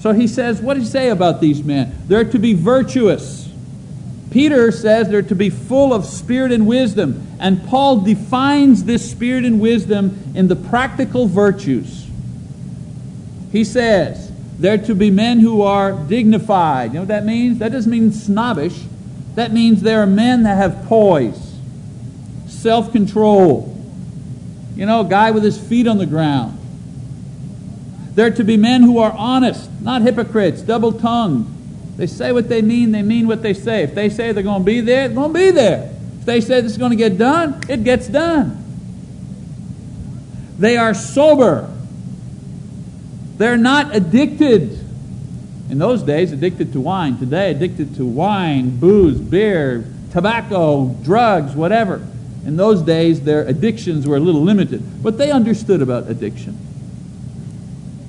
So 0.00 0.12
he 0.12 0.28
says, 0.28 0.60
what 0.60 0.74
does 0.74 0.84
he 0.84 0.90
say 0.90 1.08
about 1.08 1.40
these 1.40 1.64
men? 1.64 1.96
They're 2.06 2.30
to 2.30 2.38
be 2.38 2.54
virtuous. 2.54 3.48
Peter 4.30 4.70
says 4.70 5.08
they're 5.08 5.22
to 5.22 5.34
be 5.34 5.50
full 5.50 5.94
of 5.94 6.04
spirit 6.04 6.52
and 6.52 6.66
wisdom. 6.66 7.26
And 7.40 7.66
Paul 7.66 8.00
defines 8.00 8.84
this 8.84 9.10
spirit 9.10 9.44
and 9.44 9.60
wisdom 9.60 10.32
in 10.34 10.48
the 10.48 10.56
practical 10.56 11.26
virtues. 11.26 12.06
He 13.50 13.64
says 13.64 14.27
they're 14.58 14.78
to 14.78 14.94
be 14.94 15.10
men 15.10 15.38
who 15.38 15.62
are 15.62 15.92
dignified. 15.92 16.90
You 16.90 16.94
know 16.94 17.00
what 17.00 17.08
that 17.08 17.24
means? 17.24 17.58
That 17.58 17.72
doesn't 17.72 17.90
mean 17.90 18.12
snobbish. 18.12 18.84
That 19.36 19.52
means 19.52 19.82
they 19.82 19.94
are 19.94 20.06
men 20.06 20.42
that 20.42 20.56
have 20.56 20.86
poise, 20.86 21.54
self 22.48 22.90
control. 22.90 23.74
You 24.74 24.86
know, 24.86 25.02
a 25.02 25.08
guy 25.08 25.30
with 25.30 25.44
his 25.44 25.58
feet 25.58 25.86
on 25.86 25.98
the 25.98 26.06
ground. 26.06 26.58
They're 28.14 28.32
to 28.32 28.42
be 28.42 28.56
men 28.56 28.82
who 28.82 28.98
are 28.98 29.12
honest, 29.12 29.70
not 29.80 30.02
hypocrites, 30.02 30.60
double 30.60 30.92
tongued. 30.92 31.54
They 31.96 32.08
say 32.08 32.32
what 32.32 32.48
they 32.48 32.62
mean, 32.62 32.90
they 32.90 33.02
mean 33.02 33.28
what 33.28 33.42
they 33.42 33.54
say. 33.54 33.84
If 33.84 33.94
they 33.94 34.08
say 34.08 34.32
they're 34.32 34.42
going 34.42 34.62
to 34.62 34.66
be 34.66 34.80
there, 34.80 35.06
they're 35.06 35.14
going 35.14 35.32
to 35.32 35.38
be 35.38 35.50
there. 35.52 35.94
If 36.18 36.26
they 36.26 36.40
say 36.40 36.60
this 36.60 36.72
is 36.72 36.78
going 36.78 36.90
to 36.90 36.96
get 36.96 37.16
done, 37.16 37.60
it 37.68 37.84
gets 37.84 38.08
done. 38.08 38.64
They 40.58 40.76
are 40.76 40.94
sober. 40.94 41.72
They're 43.38 43.56
not 43.56 43.94
addicted. 43.94 44.78
In 45.70 45.78
those 45.78 46.02
days, 46.02 46.32
addicted 46.32 46.72
to 46.72 46.80
wine. 46.80 47.18
Today, 47.18 47.52
addicted 47.52 47.94
to 47.96 48.04
wine, 48.04 48.78
booze, 48.78 49.18
beer, 49.18 49.84
tobacco, 50.12 50.88
drugs, 51.02 51.54
whatever. 51.54 52.06
In 52.44 52.56
those 52.56 52.82
days, 52.82 53.20
their 53.22 53.42
addictions 53.46 54.06
were 54.06 54.16
a 54.16 54.20
little 54.20 54.42
limited, 54.42 55.02
but 55.02 55.18
they 55.18 55.30
understood 55.30 55.82
about 55.82 56.08
addiction. 56.08 56.58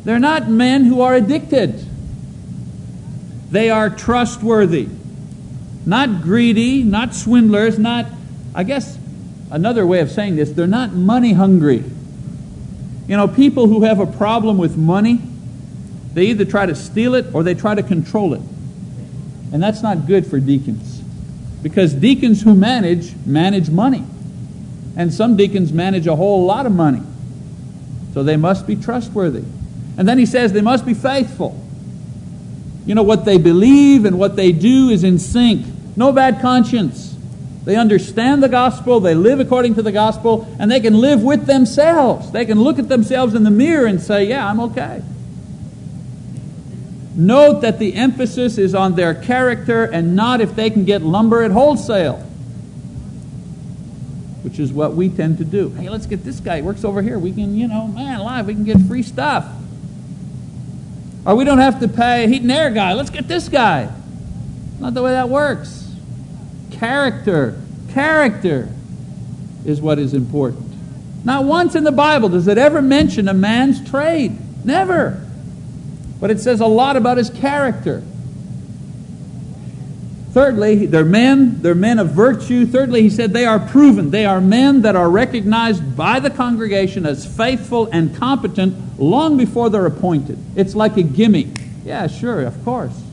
They're 0.05 0.19
not 0.19 0.49
men 0.49 0.85
who 0.85 1.01
are 1.01 1.13
addicted. 1.13 1.83
They 3.51 3.69
are 3.69 3.89
trustworthy. 3.89 4.87
Not 5.85 6.21
greedy, 6.21 6.83
not 6.83 7.13
swindlers, 7.13 7.77
not, 7.77 8.05
I 8.55 8.63
guess 8.63 8.97
another 9.51 9.85
way 9.85 9.99
of 9.99 10.11
saying 10.11 10.37
this, 10.37 10.51
they're 10.51 10.67
not 10.67 10.93
money 10.93 11.33
hungry. 11.33 11.83
You 13.09 13.17
know, 13.17 13.27
people 13.27 13.65
who 13.65 13.81
have 13.85 13.99
a 13.99 14.05
problem 14.05 14.59
with 14.59 14.77
money, 14.77 15.19
they 16.13 16.25
either 16.25 16.45
try 16.45 16.67
to 16.67 16.75
steal 16.75 17.15
it 17.15 17.25
or 17.33 17.41
they 17.41 17.55
try 17.55 17.73
to 17.73 17.81
control 17.81 18.35
it. 18.35 18.41
And 19.51 19.63
that's 19.63 19.81
not 19.81 20.05
good 20.05 20.27
for 20.27 20.39
deacons. 20.39 21.01
Because 21.63 21.95
deacons 21.95 22.43
who 22.43 22.53
manage, 22.53 23.15
manage 23.25 23.71
money. 23.71 24.05
And 24.95 25.11
some 25.11 25.35
deacons 25.35 25.73
manage 25.73 26.05
a 26.05 26.15
whole 26.15 26.45
lot 26.45 26.67
of 26.67 26.71
money. 26.71 27.01
So 28.13 28.21
they 28.21 28.37
must 28.37 28.67
be 28.67 28.75
trustworthy. 28.75 29.43
And 29.97 30.07
then 30.07 30.19
he 30.19 30.27
says 30.27 30.53
they 30.53 30.61
must 30.61 30.85
be 30.85 30.93
faithful. 30.93 31.59
You 32.85 32.93
know, 32.93 33.03
what 33.03 33.25
they 33.25 33.39
believe 33.39 34.05
and 34.05 34.19
what 34.19 34.35
they 34.35 34.51
do 34.51 34.89
is 34.89 35.03
in 35.03 35.17
sync. 35.17 35.65
No 35.97 36.11
bad 36.11 36.41
conscience. 36.41 37.08
They 37.69 37.75
understand 37.75 38.41
the 38.41 38.49
gospel, 38.49 38.99
they 38.99 39.13
live 39.13 39.39
according 39.39 39.75
to 39.75 39.83
the 39.83 39.91
gospel, 39.91 40.51
and 40.57 40.71
they 40.71 40.79
can 40.79 40.95
live 40.95 41.21
with 41.21 41.45
themselves. 41.45 42.31
They 42.31 42.43
can 42.43 42.59
look 42.59 42.79
at 42.79 42.89
themselves 42.89 43.35
in 43.35 43.43
the 43.43 43.51
mirror 43.51 43.85
and 43.85 44.01
say, 44.01 44.23
Yeah, 44.23 44.49
I'm 44.49 44.59
okay. 44.59 45.03
Note 47.13 47.61
that 47.61 47.77
the 47.77 47.93
emphasis 47.93 48.57
is 48.57 48.73
on 48.73 48.95
their 48.95 49.13
character 49.13 49.83
and 49.83 50.15
not 50.15 50.41
if 50.41 50.55
they 50.55 50.71
can 50.71 50.83
get 50.83 51.03
lumber 51.03 51.43
at 51.43 51.51
wholesale, 51.51 52.17
which 54.41 54.57
is 54.57 54.73
what 54.73 54.95
we 54.95 55.07
tend 55.07 55.37
to 55.37 55.45
do. 55.45 55.69
Hey, 55.69 55.89
let's 55.89 56.07
get 56.07 56.23
this 56.23 56.39
guy. 56.39 56.55
He 56.55 56.61
works 56.63 56.83
over 56.83 57.03
here. 57.03 57.19
We 57.19 57.31
can, 57.31 57.55
you 57.55 57.67
know, 57.67 57.87
man, 57.87 58.21
live, 58.21 58.47
we 58.47 58.55
can 58.55 58.63
get 58.63 58.81
free 58.87 59.03
stuff. 59.03 59.45
Or 61.23 61.35
we 61.35 61.43
don't 61.43 61.59
have 61.59 61.79
to 61.81 61.87
pay 61.87 62.23
a 62.23 62.27
heat 62.27 62.41
and 62.41 62.51
air 62.51 62.71
guy. 62.71 62.93
Let's 62.93 63.11
get 63.11 63.27
this 63.27 63.47
guy. 63.47 63.93
Not 64.79 64.95
the 64.95 65.03
way 65.03 65.11
that 65.11 65.29
works. 65.29 65.78
Character. 66.79 67.61
Character 67.89 68.69
is 69.65 69.81
what 69.81 69.99
is 69.99 70.13
important. 70.13 70.65
Not 71.25 71.43
once 71.43 71.75
in 71.75 71.83
the 71.83 71.91
Bible 71.91 72.29
does 72.29 72.47
it 72.47 72.57
ever 72.57 72.81
mention 72.81 73.27
a 73.27 73.33
man's 73.33 73.87
trade. 73.89 74.37
Never. 74.65 75.25
But 76.19 76.31
it 76.31 76.39
says 76.39 76.61
a 76.61 76.65
lot 76.65 76.95
about 76.95 77.17
his 77.17 77.29
character. 77.29 78.01
Thirdly, 80.31 80.85
they're 80.85 81.03
men, 81.03 81.61
they're 81.61 81.75
men 81.75 81.97
of 81.97 82.11
virtue. 82.11 82.65
Thirdly, 82.65 83.01
he 83.01 83.09
said 83.09 83.33
they 83.33 83.45
are 83.45 83.59
proven. 83.59 84.11
They 84.11 84.25
are 84.25 84.39
men 84.39 84.83
that 84.83 84.95
are 84.95 85.09
recognized 85.09 85.97
by 85.97 86.19
the 86.19 86.29
congregation 86.29 87.05
as 87.05 87.25
faithful 87.25 87.89
and 87.91 88.15
competent 88.15 88.99
long 88.99 89.37
before 89.37 89.69
they're 89.69 89.87
appointed. 89.87 90.37
It's 90.55 90.75
like 90.75 90.97
a 90.97 91.03
gimmick. 91.03 91.47
Yeah, 91.83 92.07
sure, 92.07 92.41
of 92.41 92.63
course. 92.63 93.08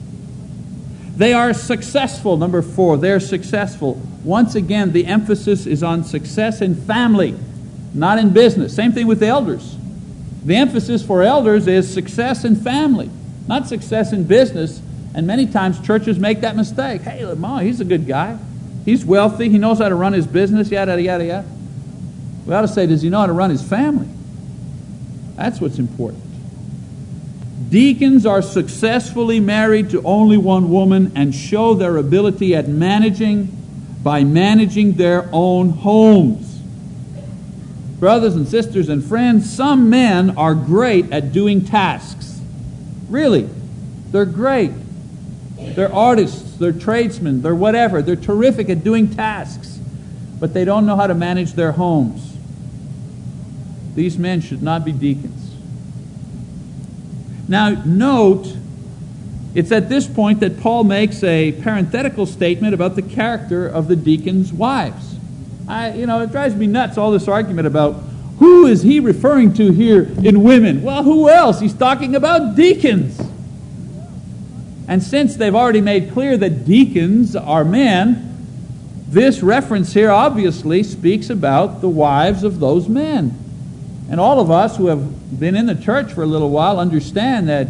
They 1.17 1.33
are 1.33 1.55
successful, 1.55 2.37
number 2.37 2.63
four. 2.63 2.97
They're 2.99 3.21
successful. 3.21 4.01
Once 4.23 4.55
again, 4.55 4.93
the 4.93 5.07
emphasis 5.07 5.67
is 5.67 5.83
on 5.83 6.05
success 6.05 6.61
in 6.61 6.75
family, 6.75 7.35
not 7.95 8.19
in 8.19 8.31
business. 8.31 8.75
Same 8.75 8.93
thing 8.93 9.07
with 9.07 9.21
the 9.21 9.27
elders. 9.27 9.77
The 10.45 10.57
emphasis 10.57 11.05
for 11.05 11.23
elders 11.23 11.67
is 11.67 11.93
success 11.93 12.45
in 12.45 12.57
family, 12.57 13.11
not 13.49 13.67
success 13.67 14.13
in 14.13 14.25
business 14.25 14.83
and 15.17 15.27
many 15.27 15.47
times 15.47 15.81
churches 15.81 16.19
make 16.19 16.43
that 16.43 16.55
mistake. 16.57 17.01
Hey, 17.01 17.25
Ma, 17.35 17.59
he's 17.61 17.81
a 17.81 17.87
good 17.87 18.07
guy. 18.07 18.39
He's 18.85 19.03
wealthy. 19.03 19.49
He 19.49 19.57
knows 19.57 19.79
how 19.79 19.89
to 19.89 19.95
run 19.95 20.13
his 20.13 20.27
business, 20.27 20.71
yada, 20.71 21.01
yada, 21.01 21.25
yada. 21.25 21.49
We 22.45 22.53
ought 22.53 22.61
to 22.61 22.69
say, 22.69 22.87
does 22.87 23.01
he 23.01 23.09
know 23.09 23.21
how 23.21 23.27
to 23.27 23.33
run 23.33 23.49
his 23.49 23.63
family? 23.63 24.09
That's 25.37 25.59
what's 25.59 25.79
important. 25.79 26.23
Deacons 27.69 28.27
are 28.27 28.43
successfully 28.43 29.41
married 29.41 29.91
to 29.91 30.03
only 30.03 30.37
one 30.37 30.71
woman 30.71 31.13
and 31.17 31.35
show 31.35 31.75
their 31.75 31.97
ability 31.97 32.55
at 32.55 32.69
managing 32.69 33.47
by 34.03 34.23
managing 34.23 34.93
their 34.93 35.29
own 35.33 35.71
homes. 35.71 36.61
Brothers 37.99 38.37
and 38.37 38.47
sisters 38.47 38.89
and 38.89 39.03
friends, 39.03 39.51
some 39.51 39.89
men 39.89 40.37
are 40.37 40.55
great 40.55 41.11
at 41.11 41.33
doing 41.33 41.65
tasks. 41.65 42.41
Really, 43.09 43.49
they're 44.13 44.27
great. 44.27 44.73
They're 45.59 45.93
artists, 45.93 46.59
they're 46.59 46.73
tradesmen, 46.73 47.43
they're 47.43 47.55
whatever. 47.55 48.03
They're 48.03 48.17
terrific 48.17 48.69
at 48.69 48.85
doing 48.85 49.09
tasks, 49.09 49.79
but 50.39 50.55
they 50.55 50.65
don't 50.65 50.87
know 50.87 50.97
how 50.97 51.07
to 51.07 51.15
manage 51.15 51.55
their 51.55 51.73
homes. 51.73 52.37
These 53.95 54.19
men 54.19 54.43
should 54.43 54.63
not 54.63 54.85
be 54.85 54.93
deacons. 54.93 55.46
Now, 57.49 57.71
note, 57.85 58.55
it's 59.55 59.73
at 59.73 59.89
this 59.89 60.07
point 60.07 60.41
that 60.41 60.61
Paul 60.61 60.85
makes 60.85 61.23
a 61.23 61.53
parenthetical 61.63 62.27
statement 62.27 62.75
about 62.75 62.97
the 62.97 63.03
character 63.03 63.67
of 63.67 63.89
the 63.89 63.97
deacons' 63.97 64.53
wives. 64.53 65.17
I, 65.69 65.95
you 65.95 66.07
know, 66.07 66.21
it 66.21 66.31
drives 66.31 66.55
me 66.55 66.67
nuts, 66.67 66.99
all 66.99 67.11
this 67.11 67.29
argument 67.29 67.67
about 67.67 67.95
who 68.39 68.67
is 68.67 68.83
he 68.83 69.01
referring 69.01 69.55
to 69.55 69.73
here 69.73 70.03
in 70.23 70.43
women? 70.43 70.83
Well, 70.83 71.03
who 71.03 71.31
else? 71.31 71.59
He's 71.61 71.73
talking 71.73 72.15
about 72.15 72.55
deacons. 72.55 73.19
And 74.89 75.03
since 75.03 75.37
they've 75.37 75.55
already 75.55 75.81
made 75.81 76.13
clear 76.13 76.37
that 76.37 76.65
deacons 76.65 77.35
are 77.35 77.65
men, 77.65 78.23
this 79.09 79.43
reference 79.43 79.95
here 79.95 80.11
obviously 80.11 80.83
speaks 80.83 81.31
about 81.31 81.81
the 81.81 81.89
wives 81.89 82.45
of 82.45 82.61
those 82.61 82.89
men. 82.89 83.39
And 84.09 84.21
all 84.21 84.41
of 84.41 84.51
us 84.51 84.77
who 84.77 84.87
have 84.87 85.39
been 85.39 85.57
in 85.57 85.67
the 85.67 85.75
church 85.75 86.13
for 86.13 86.23
a 86.23 86.27
little 86.27 86.51
while 86.51 86.79
understand 86.79 87.49
that 87.49 87.69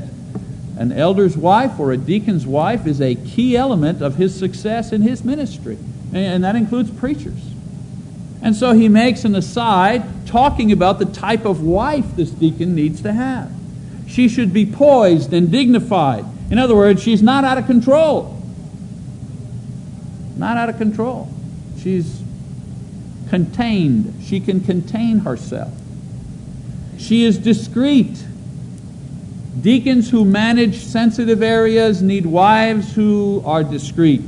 an 0.79 0.92
elder's 0.92 1.37
wife 1.37 1.79
or 1.79 1.92
a 1.92 1.96
deacon's 1.96 2.46
wife 2.46 2.87
is 2.87 3.01
a 3.01 3.14
key 3.14 3.57
element 3.57 4.03
of 4.03 4.16
his 4.16 4.38
success 4.38 4.92
in 4.92 5.01
his 5.01 5.25
ministry, 5.25 5.79
and 6.12 6.44
that 6.44 6.55
includes 6.55 6.90
preachers. 6.90 7.40
And 8.42 8.55
so 8.55 8.72
he 8.72 8.88
makes 8.88 9.25
an 9.25 9.35
aside 9.35 10.05
talking 10.27 10.70
about 10.72 10.99
the 10.99 11.07
type 11.07 11.46
of 11.46 11.62
wife 11.62 12.14
this 12.14 12.31
deacon 12.31 12.75
needs 12.75 13.01
to 13.03 13.12
have. 13.12 13.51
She 14.07 14.29
should 14.29 14.53
be 14.53 14.66
poised 14.66 15.33
and 15.33 15.51
dignified. 15.51 16.27
In 16.51 16.59
other 16.59 16.77
words, 16.77 17.03
she's 17.03 17.22
not 17.22 17.44
out 17.44 17.57
of 17.57 17.66
control. 17.66 18.40
Not 20.37 20.59
out 20.59 20.68
of 20.68 20.77
control. 20.77 21.33
She's 21.79 22.22
contained. 23.31 24.22
She 24.22 24.38
can 24.38 24.61
contain 24.61 25.20
herself. 25.20 25.72
She 26.98 27.24
is 27.24 27.38
discreet. 27.38 28.24
Deacons 29.61 30.11
who 30.11 30.24
manage 30.24 30.78
sensitive 30.78 31.42
areas 31.42 32.02
need 32.02 32.26
wives 32.26 32.94
who 32.94 33.42
are 33.44 33.64
discreet. 33.64 34.24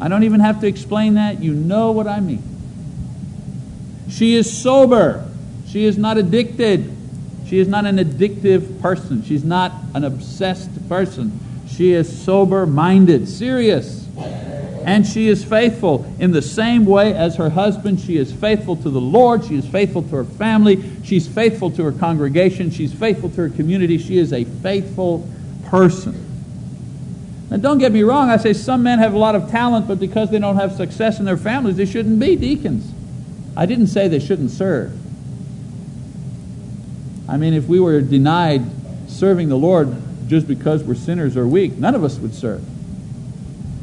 I 0.00 0.08
don't 0.08 0.24
even 0.24 0.40
have 0.40 0.60
to 0.60 0.66
explain 0.66 1.14
that. 1.14 1.42
You 1.42 1.52
know 1.52 1.92
what 1.92 2.06
I 2.06 2.20
mean. 2.20 2.42
She 4.08 4.34
is 4.34 4.50
sober. 4.50 5.28
She 5.68 5.84
is 5.84 5.98
not 5.98 6.16
addicted. 6.16 6.94
She 7.48 7.58
is 7.58 7.68
not 7.68 7.86
an 7.86 7.98
addictive 7.98 8.80
person. 8.80 9.22
She's 9.24 9.44
not 9.44 9.72
an 9.94 10.04
obsessed 10.04 10.88
person. 10.88 11.38
She 11.68 11.92
is 11.92 12.24
sober 12.24 12.66
minded, 12.66 13.28
serious. 13.28 14.06
And 14.86 15.04
she 15.04 15.26
is 15.26 15.44
faithful 15.44 16.06
in 16.20 16.30
the 16.30 16.40
same 16.40 16.86
way 16.86 17.12
as 17.12 17.34
her 17.36 17.50
husband. 17.50 17.98
She 17.98 18.16
is 18.16 18.32
faithful 18.32 18.76
to 18.76 18.88
the 18.88 19.00
Lord. 19.00 19.44
She 19.44 19.56
is 19.56 19.66
faithful 19.66 20.02
to 20.04 20.16
her 20.16 20.24
family. 20.24 20.80
She's 21.02 21.26
faithful 21.26 21.72
to 21.72 21.82
her 21.82 21.92
congregation. 21.92 22.70
She's 22.70 22.94
faithful 22.94 23.28
to 23.30 23.36
her 23.42 23.48
community. 23.50 23.98
She 23.98 24.16
is 24.16 24.32
a 24.32 24.44
faithful 24.44 25.28
person. 25.66 26.22
And 27.50 27.62
don't 27.62 27.78
get 27.78 27.90
me 27.90 28.04
wrong, 28.04 28.30
I 28.30 28.36
say 28.36 28.52
some 28.52 28.84
men 28.84 29.00
have 29.00 29.12
a 29.12 29.18
lot 29.18 29.34
of 29.34 29.50
talent, 29.50 29.88
but 29.88 29.98
because 29.98 30.30
they 30.30 30.38
don't 30.38 30.56
have 30.56 30.76
success 30.76 31.18
in 31.18 31.24
their 31.24 31.36
families, 31.36 31.76
they 31.76 31.86
shouldn't 31.86 32.20
be 32.20 32.36
deacons. 32.36 32.92
I 33.56 33.66
didn't 33.66 33.88
say 33.88 34.06
they 34.06 34.20
shouldn't 34.20 34.52
serve. 34.52 34.96
I 37.28 37.36
mean, 37.36 37.54
if 37.54 37.66
we 37.66 37.80
were 37.80 38.00
denied 38.00 38.62
serving 39.08 39.48
the 39.48 39.58
Lord 39.58 39.96
just 40.28 40.46
because 40.46 40.84
we're 40.84 40.94
sinners 40.94 41.36
or 41.36 41.46
weak, 41.46 41.76
none 41.76 41.96
of 41.96 42.04
us 42.04 42.18
would 42.18 42.34
serve. 42.34 42.64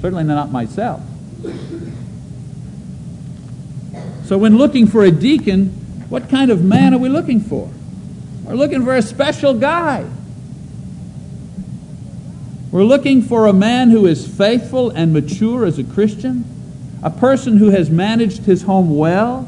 Certainly 0.04 0.26
not 0.26 0.52
myself. 0.52 1.02
So, 4.26 4.38
when 4.38 4.58
looking 4.58 4.86
for 4.86 5.06
a 5.06 5.12
deacon, 5.12 5.68
what 6.10 6.28
kind 6.28 6.52
of 6.52 6.62
man 6.62 6.94
are 6.94 6.98
we 6.98 7.08
looking 7.08 7.40
for? 7.40 7.72
We're 8.44 8.56
looking 8.56 8.84
for 8.84 8.94
a 8.98 9.02
special 9.02 9.54
guy. 9.54 10.06
We're 12.70 12.84
looking 12.84 13.22
for 13.22 13.48
a 13.48 13.54
man 13.54 13.92
who 13.92 14.06
is 14.06 14.28
faithful 14.28 14.90
and 14.90 15.14
mature 15.14 15.66
as 15.66 15.80
a 15.80 15.86
Christian, 15.86 16.44
a 17.02 17.10
person 17.10 17.56
who 17.56 17.70
has 17.70 17.90
managed 17.90 18.40
his 18.40 18.64
home 18.64 18.98
well, 18.98 19.48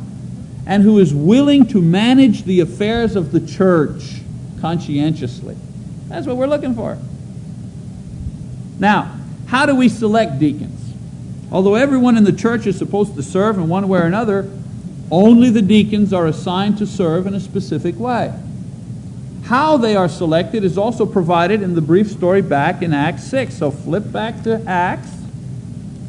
and 0.65 0.83
who 0.83 0.99
is 0.99 1.13
willing 1.13 1.65
to 1.65 1.81
manage 1.81 2.45
the 2.45 2.61
affairs 2.61 3.17
of 3.17 3.33
the 3.33 3.45
church 3.45 4.21
conscientiously. 4.61 5.57
That's 6.07 6.25
what 6.25 6.37
we're 6.37 6.47
looking 6.47 6.75
for. 6.75 6.97
Now, 8.79 9.14
how 9.47 9.65
do 9.65 9.75
we 9.75 9.89
select 9.89 10.39
deacons? 10.39 10.81
Although 11.51 11.75
everyone 11.75 12.17
in 12.17 12.23
the 12.23 12.33
church 12.33 12.67
is 12.67 12.77
supposed 12.77 13.15
to 13.15 13.23
serve 13.23 13.57
in 13.57 13.69
one 13.69 13.87
way 13.87 13.99
or 13.99 14.05
another, 14.05 14.49
only 15.11 15.49
the 15.49 15.61
deacons 15.61 16.11
are 16.13 16.25
assigned 16.25 16.77
to 16.79 16.87
serve 16.87 17.27
in 17.27 17.33
a 17.33 17.39
specific 17.39 17.97
way. 17.99 18.33
How 19.45 19.77
they 19.77 19.95
are 19.95 20.09
selected 20.09 20.63
is 20.63 20.77
also 20.77 21.05
provided 21.05 21.61
in 21.61 21.75
the 21.75 21.81
brief 21.81 22.09
story 22.09 22.41
back 22.41 22.81
in 22.81 22.93
Acts 22.93 23.25
6. 23.25 23.55
So 23.55 23.69
flip 23.69 24.11
back 24.11 24.41
to 24.43 24.63
Acts. 24.65 25.11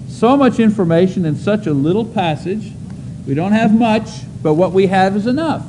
So 0.08 0.36
much 0.36 0.58
information 0.58 1.26
in 1.26 1.36
such 1.36 1.66
a 1.66 1.72
little 1.74 2.06
passage. 2.06 2.72
We 3.26 3.34
don't 3.34 3.52
have 3.52 3.74
much, 3.74 4.08
but 4.42 4.54
what 4.54 4.72
we 4.72 4.86
have 4.86 5.14
is 5.16 5.26
enough. 5.26 5.66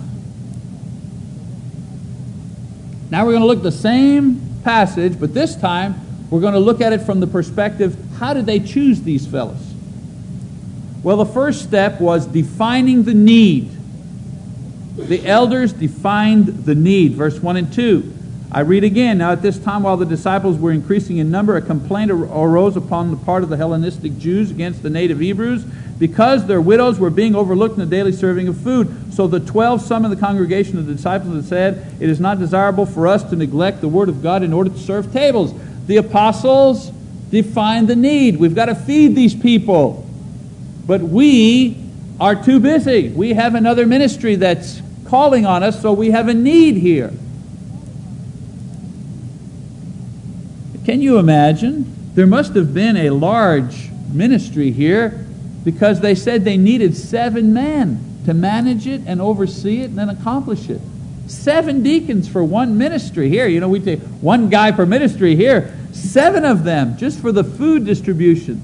Now 3.09 3.25
we're 3.25 3.33
going 3.33 3.41
to 3.41 3.47
look 3.47 3.57
at 3.57 3.63
the 3.63 3.71
same 3.71 4.41
passage, 4.63 5.19
but 5.19 5.33
this 5.33 5.55
time 5.55 6.06
we're 6.29 6.41
going 6.41 6.53
to 6.53 6.59
look 6.59 6.81
at 6.81 6.93
it 6.93 7.01
from 7.01 7.19
the 7.19 7.27
perspective 7.27 7.97
how 8.17 8.33
did 8.33 8.45
they 8.45 8.59
choose 8.59 9.01
these 9.03 9.27
fellows? 9.27 9.61
Well, 11.03 11.17
the 11.17 11.25
first 11.25 11.61
step 11.61 12.01
was 12.01 12.25
defining 12.25 13.03
the 13.03 13.13
need. 13.13 13.71
The 14.97 15.25
elders 15.25 15.71
defined 15.71 16.47
the 16.65 16.73
need. 16.73 17.13
Verse 17.13 17.39
1 17.39 17.57
and 17.57 17.71
2. 17.71 18.13
I 18.51 18.61
read 18.61 18.83
again. 18.83 19.19
Now, 19.19 19.31
at 19.31 19.41
this 19.41 19.59
time, 19.59 19.83
while 19.83 19.97
the 19.97 20.05
disciples 20.05 20.57
were 20.57 20.71
increasing 20.71 21.17
in 21.17 21.29
number, 21.29 21.55
a 21.57 21.61
complaint 21.61 22.09
arose 22.11 22.75
upon 22.75 23.11
the 23.11 23.17
part 23.17 23.43
of 23.43 23.49
the 23.49 23.57
Hellenistic 23.57 24.17
Jews 24.17 24.49
against 24.49 24.81
the 24.81 24.89
native 24.89 25.19
Hebrews 25.19 25.63
because 25.99 26.47
their 26.47 26.61
widows 26.61 26.97
were 26.97 27.09
being 27.09 27.35
overlooked 27.35 27.73
in 27.73 27.79
the 27.79 27.95
daily 27.95 28.11
serving 28.11 28.47
of 28.47 28.57
food. 28.57 29.13
So 29.13 29.27
the 29.27 29.39
twelve 29.39 29.81
summoned 29.81 30.11
the 30.11 30.19
congregation 30.19 30.77
of 30.77 30.87
the 30.87 30.93
disciples 30.93 31.33
and 31.33 31.45
said, 31.45 31.93
It 31.99 32.09
is 32.09 32.19
not 32.19 32.39
desirable 32.39 32.85
for 32.85 33.07
us 33.07 33.23
to 33.29 33.35
neglect 33.35 33.81
the 33.81 33.87
word 33.87 34.09
of 34.09 34.23
God 34.23 34.43
in 34.43 34.53
order 34.53 34.69
to 34.69 34.79
serve 34.79 35.11
tables 35.11 35.53
the 35.87 35.97
apostles 35.97 36.91
define 37.29 37.87
the 37.87 37.95
need. 37.95 38.37
We've 38.37 38.55
got 38.55 38.65
to 38.65 38.75
feed 38.75 39.15
these 39.15 39.33
people. 39.33 40.07
But 40.85 41.01
we 41.01 41.77
are 42.19 42.35
too 42.35 42.59
busy. 42.59 43.09
We 43.09 43.33
have 43.33 43.55
another 43.55 43.85
ministry 43.85 44.35
that's 44.35 44.81
calling 45.05 45.45
on 45.45 45.63
us, 45.63 45.81
so 45.81 45.93
we 45.93 46.11
have 46.11 46.27
a 46.27 46.33
need 46.33 46.75
here. 46.75 47.11
Can 50.85 51.01
you 51.01 51.17
imagine? 51.17 51.93
There 52.13 52.27
must 52.27 52.55
have 52.55 52.73
been 52.73 52.95
a 52.95 53.09
large 53.09 53.89
ministry 54.11 54.71
here 54.71 55.25
because 55.63 55.99
they 55.99 56.15
said 56.15 56.45
they 56.45 56.57
needed 56.57 56.95
seven 56.95 57.53
men 57.53 58.21
to 58.25 58.33
manage 58.33 58.87
it 58.87 59.01
and 59.05 59.21
oversee 59.21 59.81
it 59.81 59.89
and 59.89 59.97
then 59.97 60.09
accomplish 60.09 60.69
it. 60.69 60.81
Seven 61.27 61.83
deacons 61.83 62.27
for 62.27 62.43
one 62.43 62.77
ministry 62.77 63.29
here. 63.29 63.47
You 63.47 63.59
know, 63.59 63.69
we 63.69 63.79
take 63.79 63.99
one 64.21 64.49
guy 64.49 64.71
per 64.71 64.85
ministry 64.85 65.35
here. 65.35 65.75
Seven 65.91 66.45
of 66.45 66.63
them 66.63 66.97
just 66.97 67.19
for 67.19 67.31
the 67.31 67.43
food 67.43 67.85
distribution. 67.85 68.61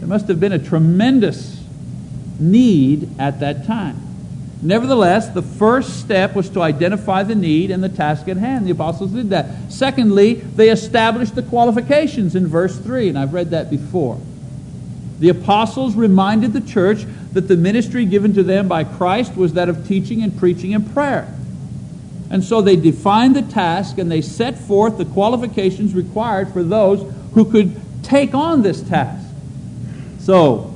There 0.00 0.08
must 0.08 0.28
have 0.28 0.40
been 0.40 0.52
a 0.52 0.58
tremendous 0.58 1.62
need 2.38 3.08
at 3.18 3.40
that 3.40 3.66
time. 3.66 4.02
Nevertheless, 4.62 5.28
the 5.28 5.42
first 5.42 6.00
step 6.00 6.34
was 6.34 6.48
to 6.50 6.62
identify 6.62 7.22
the 7.22 7.34
need 7.34 7.70
and 7.70 7.84
the 7.84 7.88
task 7.88 8.26
at 8.28 8.36
hand. 8.36 8.66
The 8.66 8.72
apostles 8.72 9.12
did 9.12 9.30
that. 9.30 9.46
Secondly, 9.70 10.34
they 10.34 10.70
established 10.70 11.34
the 11.34 11.42
qualifications 11.42 12.34
in 12.34 12.46
verse 12.46 12.76
3, 12.78 13.10
and 13.10 13.18
I've 13.18 13.34
read 13.34 13.50
that 13.50 13.70
before. 13.70 14.18
The 15.18 15.28
apostles 15.28 15.94
reminded 15.94 16.52
the 16.52 16.60
church 16.60 17.04
that 17.32 17.48
the 17.48 17.56
ministry 17.56 18.06
given 18.06 18.32
to 18.34 18.42
them 18.42 18.66
by 18.66 18.84
Christ 18.84 19.36
was 19.36 19.52
that 19.52 19.68
of 19.68 19.86
teaching 19.86 20.22
and 20.22 20.36
preaching 20.38 20.74
and 20.74 20.90
prayer. 20.92 21.32
And 22.30 22.42
so 22.42 22.60
they 22.60 22.76
defined 22.76 23.36
the 23.36 23.42
task 23.42 23.98
and 23.98 24.10
they 24.10 24.20
set 24.20 24.58
forth 24.58 24.98
the 24.98 25.04
qualifications 25.04 25.94
required 25.94 26.52
for 26.52 26.62
those 26.62 27.12
who 27.34 27.44
could 27.44 27.80
take 28.02 28.34
on 28.34 28.62
this 28.62 28.82
task. 28.82 29.26
So, 30.20 30.74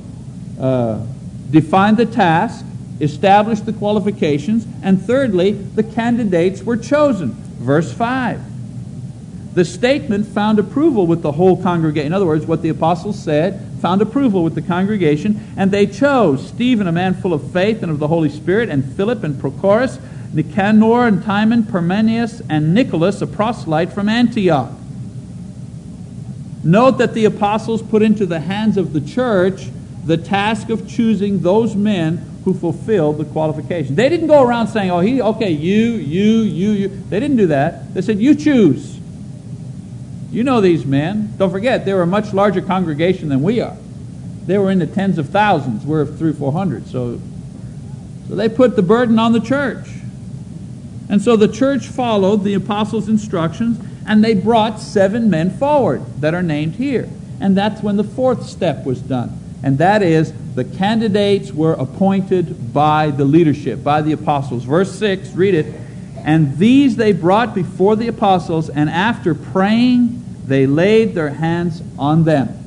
uh, 0.59 1.05
define 1.49 1.95
the 1.95 2.05
task, 2.05 2.65
establish 2.99 3.59
the 3.61 3.73
qualifications, 3.73 4.65
and 4.81 5.01
thirdly, 5.01 5.51
the 5.51 5.83
candidates 5.83 6.63
were 6.63 6.77
chosen. 6.77 7.31
Verse 7.59 7.91
5. 7.91 8.41
The 9.53 9.65
statement 9.65 10.27
found 10.27 10.59
approval 10.59 11.05
with 11.07 11.21
the 11.21 11.33
whole 11.33 11.61
congregation. 11.61 12.07
In 12.07 12.13
other 12.13 12.25
words, 12.25 12.45
what 12.45 12.61
the 12.61 12.69
apostles 12.69 13.21
said 13.21 13.67
found 13.81 14.01
approval 14.01 14.43
with 14.43 14.55
the 14.55 14.61
congregation, 14.61 15.45
and 15.57 15.71
they 15.71 15.87
chose 15.87 16.47
Stephen, 16.47 16.87
a 16.87 16.91
man 16.91 17.13
full 17.13 17.33
of 17.33 17.51
faith 17.51 17.83
and 17.83 17.91
of 17.91 17.99
the 17.99 18.07
Holy 18.07 18.29
Spirit, 18.29 18.69
and 18.69 18.85
Philip 18.93 19.23
and 19.23 19.35
Prochorus 19.35 19.99
Nicanor 20.33 21.07
and 21.07 21.23
Timon, 21.23 21.63
Parmenas, 21.63 22.41
and 22.49 22.73
Nicholas, 22.73 23.21
a 23.21 23.27
proselyte 23.27 23.91
from 23.91 24.07
Antioch. 24.07 24.71
Note 26.63 26.99
that 26.99 27.13
the 27.13 27.25
apostles 27.25 27.81
put 27.81 28.01
into 28.01 28.25
the 28.25 28.39
hands 28.39 28.77
of 28.77 28.93
the 28.93 29.01
church 29.01 29.69
the 30.05 30.17
task 30.17 30.69
of 30.69 30.87
choosing 30.87 31.41
those 31.41 31.75
men 31.75 32.17
who 32.43 32.53
fulfilled 32.53 33.17
the 33.17 33.25
qualifications. 33.25 33.95
They 33.95 34.09
didn't 34.09 34.27
go 34.27 34.41
around 34.41 34.67
saying, 34.67 34.89
oh, 34.89 34.99
he, 34.99 35.21
okay, 35.21 35.51
you, 35.51 35.93
you, 35.93 36.41
you, 36.41 36.71
you. 36.71 36.87
They 36.87 37.19
didn't 37.19 37.37
do 37.37 37.47
that. 37.47 37.93
They 37.93 38.01
said, 38.01 38.19
you 38.19 38.33
choose. 38.33 38.99
You 40.31 40.43
know 40.43 40.61
these 40.61 40.85
men. 40.85 41.33
Don't 41.37 41.51
forget, 41.51 41.85
they 41.85 41.93
were 41.93 42.01
a 42.01 42.07
much 42.07 42.33
larger 42.33 42.61
congregation 42.61 43.29
than 43.29 43.43
we 43.43 43.61
are. 43.61 43.77
They 44.47 44.57
were 44.57 44.71
in 44.71 44.79
the 44.79 44.87
tens 44.87 45.19
of 45.19 45.29
thousands. 45.29 45.85
We're 45.85 46.05
three, 46.05 46.33
four 46.33 46.51
hundred. 46.51 46.87
So, 46.87 47.21
so 48.27 48.35
they 48.35 48.49
put 48.49 48.75
the 48.75 48.81
burden 48.81 49.19
on 49.19 49.33
the 49.33 49.39
church. 49.39 49.87
And 51.11 51.21
so 51.21 51.35
the 51.35 51.49
church 51.49 51.87
followed 51.87 52.45
the 52.45 52.53
apostles' 52.53 53.09
instructions 53.09 53.77
and 54.07 54.23
they 54.23 54.33
brought 54.33 54.79
seven 54.79 55.29
men 55.29 55.51
forward 55.51 56.03
that 56.21 56.33
are 56.33 56.41
named 56.41 56.75
here. 56.75 57.09
And 57.41 57.55
that's 57.55 57.83
when 57.83 57.97
the 57.97 58.03
fourth 58.03 58.45
step 58.47 58.85
was 58.85 59.01
done. 59.01 59.37
And 59.61 59.77
that 59.79 60.01
is 60.01 60.33
the 60.55 60.63
candidates 60.63 61.51
were 61.51 61.73
appointed 61.73 62.73
by 62.73 63.11
the 63.11 63.25
leadership, 63.25 63.83
by 63.83 64.01
the 64.01 64.13
apostles. 64.13 64.63
Verse 64.63 64.97
6, 64.97 65.31
read 65.31 65.53
it. 65.53 65.75
And 66.17 66.57
these 66.57 66.95
they 66.95 67.11
brought 67.11 67.53
before 67.53 67.95
the 67.95 68.07
apostles, 68.07 68.69
and 68.69 68.89
after 68.89 69.35
praying, 69.35 70.23
they 70.45 70.65
laid 70.65 71.13
their 71.13 71.29
hands 71.29 71.81
on 71.99 72.23
them. 72.23 72.57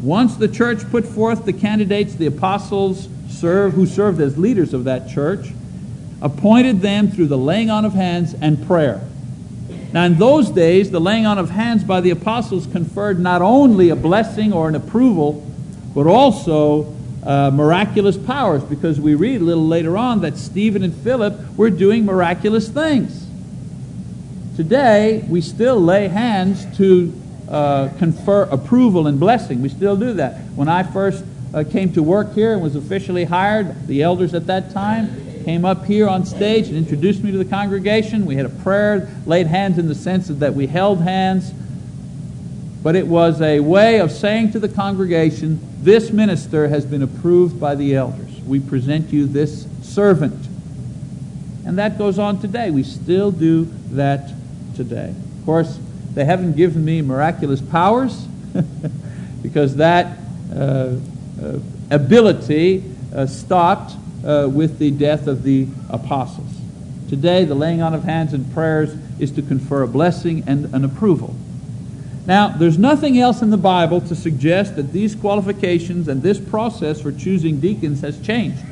Once 0.00 0.36
the 0.36 0.48
church 0.48 0.88
put 0.90 1.06
forth 1.06 1.44
the 1.44 1.52
candidates, 1.52 2.14
the 2.14 2.26
apostles 2.26 3.08
served, 3.28 3.74
who 3.74 3.86
served 3.86 4.20
as 4.20 4.38
leaders 4.38 4.72
of 4.72 4.84
that 4.84 5.08
church, 5.08 5.52
appointed 6.22 6.80
them 6.80 7.10
through 7.10 7.26
the 7.26 7.38
laying 7.38 7.70
on 7.70 7.84
of 7.84 7.94
hands 7.94 8.34
and 8.34 8.66
prayer. 8.66 9.00
Now, 9.92 10.04
in 10.04 10.18
those 10.18 10.50
days, 10.50 10.90
the 10.90 11.00
laying 11.00 11.26
on 11.26 11.38
of 11.38 11.50
hands 11.50 11.82
by 11.82 12.00
the 12.00 12.10
apostles 12.10 12.66
conferred 12.66 13.18
not 13.18 13.42
only 13.42 13.88
a 13.88 13.96
blessing 13.96 14.52
or 14.52 14.68
an 14.68 14.74
approval, 14.76 15.44
but 15.94 16.06
also 16.06 16.94
uh, 17.24 17.50
miraculous 17.52 18.16
powers, 18.16 18.62
because 18.62 19.00
we 19.00 19.14
read 19.14 19.40
a 19.40 19.44
little 19.44 19.66
later 19.66 19.96
on 19.96 20.20
that 20.20 20.36
Stephen 20.36 20.82
and 20.82 20.94
Philip 20.94 21.56
were 21.56 21.70
doing 21.70 22.04
miraculous 22.04 22.68
things. 22.68 23.26
Today, 24.56 25.24
we 25.28 25.40
still 25.40 25.80
lay 25.80 26.08
hands 26.08 26.66
to 26.76 27.12
uh, 27.48 27.88
confer 27.98 28.42
approval 28.44 29.06
and 29.06 29.18
blessing. 29.18 29.60
We 29.60 29.70
still 29.70 29.96
do 29.96 30.12
that. 30.14 30.38
When 30.54 30.68
I 30.68 30.84
first 30.84 31.24
uh, 31.52 31.64
came 31.64 31.92
to 31.94 32.02
work 32.02 32.34
here 32.34 32.52
and 32.52 32.62
was 32.62 32.76
officially 32.76 33.24
hired, 33.24 33.88
the 33.88 34.02
elders 34.02 34.34
at 34.34 34.46
that 34.46 34.70
time 34.70 35.29
came 35.44 35.64
up 35.64 35.84
here 35.84 36.08
on 36.08 36.24
stage 36.24 36.68
and 36.68 36.76
introduced 36.76 37.22
me 37.22 37.32
to 37.32 37.38
the 37.38 37.44
congregation. 37.44 38.26
We 38.26 38.36
had 38.36 38.46
a 38.46 38.50
prayer, 38.50 39.08
laid 39.26 39.46
hands 39.46 39.78
in 39.78 39.88
the 39.88 39.94
sense 39.94 40.28
that 40.28 40.54
we 40.54 40.66
held 40.66 41.00
hands. 41.00 41.52
But 42.82 42.96
it 42.96 43.06
was 43.06 43.40
a 43.42 43.60
way 43.60 44.00
of 44.00 44.10
saying 44.10 44.52
to 44.52 44.58
the 44.58 44.68
congregation, 44.68 45.60
this 45.82 46.10
minister 46.10 46.68
has 46.68 46.86
been 46.86 47.02
approved 47.02 47.60
by 47.60 47.74
the 47.74 47.94
elders. 47.94 48.40
We 48.42 48.60
present 48.60 49.12
you 49.12 49.26
this 49.26 49.66
servant. 49.82 50.46
And 51.66 51.78
that 51.78 51.98
goes 51.98 52.18
on 52.18 52.40
today. 52.40 52.70
We 52.70 52.82
still 52.82 53.30
do 53.30 53.66
that 53.90 54.32
today. 54.76 55.14
Of 55.38 55.46
course, 55.46 55.78
they 56.14 56.24
haven't 56.24 56.56
given 56.56 56.84
me 56.84 57.02
miraculous 57.02 57.60
powers 57.60 58.26
because 59.42 59.76
that 59.76 60.18
uh, 60.54 60.96
uh, 61.42 61.58
ability 61.90 62.84
uh, 63.14 63.26
stopped 63.26 63.94
uh, 64.24 64.48
with 64.48 64.78
the 64.78 64.90
death 64.90 65.26
of 65.26 65.42
the 65.42 65.66
apostles. 65.88 66.50
Today, 67.08 67.44
the 67.44 67.54
laying 67.54 67.82
on 67.82 67.94
of 67.94 68.04
hands 68.04 68.32
and 68.32 68.52
prayers 68.54 68.94
is 69.18 69.32
to 69.32 69.42
confer 69.42 69.82
a 69.82 69.88
blessing 69.88 70.44
and 70.46 70.72
an 70.74 70.84
approval. 70.84 71.34
Now, 72.26 72.48
there's 72.48 72.78
nothing 72.78 73.18
else 73.18 73.42
in 73.42 73.50
the 73.50 73.56
Bible 73.56 74.00
to 74.02 74.14
suggest 74.14 74.76
that 74.76 74.92
these 74.92 75.14
qualifications 75.14 76.06
and 76.06 76.22
this 76.22 76.38
process 76.38 77.00
for 77.00 77.10
choosing 77.10 77.58
deacons 77.58 78.02
has 78.02 78.20
changed. 78.20 78.62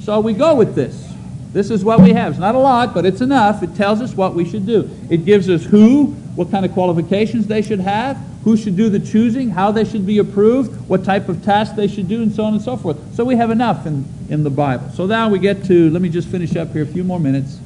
So 0.00 0.20
we 0.20 0.32
go 0.32 0.54
with 0.54 0.74
this. 0.74 1.08
This 1.52 1.70
is 1.70 1.84
what 1.84 2.00
we 2.00 2.10
have. 2.10 2.32
It's 2.32 2.40
not 2.40 2.56
a 2.56 2.58
lot, 2.58 2.92
but 2.92 3.06
it's 3.06 3.20
enough. 3.20 3.62
It 3.62 3.76
tells 3.76 4.00
us 4.00 4.14
what 4.14 4.34
we 4.34 4.44
should 4.44 4.66
do. 4.66 4.90
It 5.08 5.24
gives 5.24 5.48
us 5.48 5.64
who, 5.64 6.06
what 6.34 6.50
kind 6.50 6.66
of 6.66 6.72
qualifications 6.72 7.46
they 7.46 7.62
should 7.62 7.78
have, 7.78 8.18
who 8.44 8.56
should 8.58 8.76
do 8.76 8.90
the 8.90 9.00
choosing, 9.00 9.48
how 9.48 9.72
they 9.72 9.84
should 9.84 10.06
be 10.06 10.18
approved, 10.18 10.88
what 10.88 11.02
type 11.02 11.30
of 11.30 11.42
task 11.42 11.74
they 11.76 11.88
should 11.88 12.06
do, 12.06 12.22
and 12.22 12.30
so 12.30 12.44
on 12.44 12.52
and 12.52 12.62
so 12.62 12.76
forth. 12.76 13.14
So 13.14 13.24
we 13.24 13.36
have 13.36 13.50
enough 13.50 13.86
in, 13.86 14.04
in 14.28 14.44
the 14.44 14.50
Bible. 14.50 14.90
So 14.90 15.06
now 15.06 15.30
we 15.30 15.38
get 15.38 15.64
to, 15.64 15.90
let 15.90 16.02
me 16.02 16.10
just 16.10 16.28
finish 16.28 16.54
up 16.54 16.70
here 16.72 16.82
a 16.82 16.86
few 16.86 17.04
more 17.04 17.18
minutes. 17.18 17.58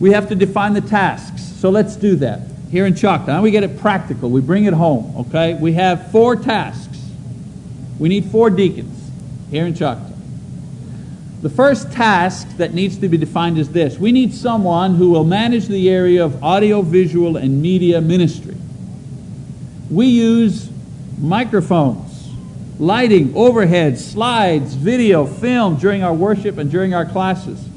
We 0.00 0.10
have 0.10 0.28
to 0.30 0.34
define 0.34 0.74
the 0.74 0.80
tasks. 0.80 1.40
So 1.42 1.70
let's 1.70 1.94
do 1.94 2.16
that. 2.16 2.40
Here 2.72 2.84
in 2.84 2.96
Choctaw, 2.96 3.26
now 3.26 3.42
we 3.42 3.52
get 3.52 3.62
it 3.62 3.78
practical. 3.78 4.28
We 4.28 4.40
bring 4.40 4.64
it 4.64 4.74
home, 4.74 5.14
okay? 5.28 5.54
We 5.54 5.74
have 5.74 6.10
four 6.10 6.34
tasks. 6.34 6.98
We 8.00 8.08
need 8.08 8.24
four 8.24 8.50
deacons 8.50 9.10
here 9.50 9.66
in 9.66 9.74
Choctaw. 9.74 10.11
The 11.42 11.50
first 11.50 11.90
task 11.90 12.56
that 12.58 12.72
needs 12.72 12.98
to 12.98 13.08
be 13.08 13.18
defined 13.18 13.58
is 13.58 13.68
this 13.68 13.98
we 13.98 14.12
need 14.12 14.32
someone 14.32 14.94
who 14.94 15.10
will 15.10 15.24
manage 15.24 15.66
the 15.66 15.90
area 15.90 16.24
of 16.24 16.42
audiovisual 16.42 17.36
and 17.36 17.60
media 17.60 18.00
ministry. 18.00 18.56
We 19.90 20.06
use 20.06 20.70
microphones, 21.18 22.30
lighting, 22.78 23.34
overhead, 23.34 23.98
slides, 23.98 24.74
video, 24.74 25.26
film 25.26 25.76
during 25.76 26.04
our 26.04 26.14
worship 26.14 26.58
and 26.58 26.70
during 26.70 26.94
our 26.94 27.04
classes. 27.04 27.68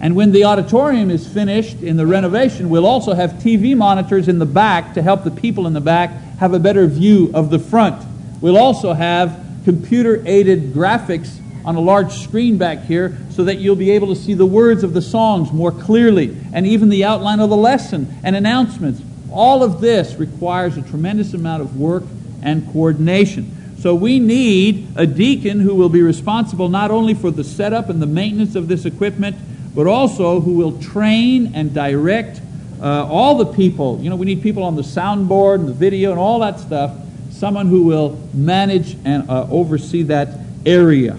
And 0.00 0.16
when 0.16 0.32
the 0.32 0.42
auditorium 0.42 1.08
is 1.12 1.24
finished 1.28 1.80
in 1.82 1.96
the 1.96 2.06
renovation, 2.06 2.68
we'll 2.68 2.86
also 2.86 3.14
have 3.14 3.34
TV 3.34 3.76
monitors 3.76 4.26
in 4.26 4.40
the 4.40 4.46
back 4.46 4.94
to 4.94 5.02
help 5.02 5.22
the 5.22 5.30
people 5.30 5.68
in 5.68 5.72
the 5.72 5.80
back 5.80 6.10
have 6.40 6.52
a 6.52 6.58
better 6.58 6.88
view 6.88 7.30
of 7.32 7.50
the 7.50 7.60
front. 7.60 8.04
We'll 8.40 8.58
also 8.58 8.92
have 8.92 9.40
computer 9.64 10.20
aided 10.26 10.72
graphics 10.72 11.38
on 11.64 11.76
a 11.76 11.80
large 11.80 12.12
screen 12.12 12.58
back 12.58 12.84
here 12.84 13.16
so 13.30 13.44
that 13.44 13.58
you'll 13.58 13.76
be 13.76 13.90
able 13.90 14.08
to 14.08 14.16
see 14.16 14.34
the 14.34 14.46
words 14.46 14.82
of 14.82 14.94
the 14.94 15.02
songs 15.02 15.52
more 15.52 15.72
clearly 15.72 16.36
and 16.52 16.66
even 16.66 16.88
the 16.88 17.04
outline 17.04 17.40
of 17.40 17.50
the 17.50 17.56
lesson 17.56 18.14
and 18.24 18.36
announcements. 18.36 19.00
All 19.30 19.62
of 19.62 19.80
this 19.80 20.14
requires 20.16 20.76
a 20.76 20.82
tremendous 20.82 21.34
amount 21.34 21.62
of 21.62 21.78
work 21.78 22.04
and 22.42 22.70
coordination. 22.72 23.76
So 23.78 23.94
we 23.94 24.20
need 24.20 24.88
a 24.94 25.06
deacon 25.06 25.58
who 25.58 25.74
will 25.74 25.88
be 25.88 26.02
responsible 26.02 26.68
not 26.68 26.90
only 26.90 27.14
for 27.14 27.30
the 27.30 27.42
setup 27.42 27.88
and 27.88 28.00
the 28.00 28.06
maintenance 28.06 28.54
of 28.54 28.68
this 28.68 28.84
equipment, 28.84 29.36
but 29.74 29.86
also 29.86 30.40
who 30.40 30.52
will 30.52 30.78
train 30.80 31.52
and 31.54 31.72
direct 31.72 32.40
uh, 32.80 33.06
all 33.06 33.36
the 33.36 33.46
people. 33.46 33.98
You 34.00 34.10
know, 34.10 34.16
we 34.16 34.26
need 34.26 34.42
people 34.42 34.62
on 34.62 34.76
the 34.76 34.82
soundboard 34.82 35.56
and 35.56 35.68
the 35.68 35.72
video 35.72 36.10
and 36.10 36.20
all 36.20 36.40
that 36.40 36.60
stuff. 36.60 36.96
Someone 37.30 37.66
who 37.66 37.82
will 37.84 38.20
manage 38.34 38.96
and 39.04 39.28
uh, 39.28 39.48
oversee 39.50 40.02
that 40.02 40.38
area. 40.66 41.16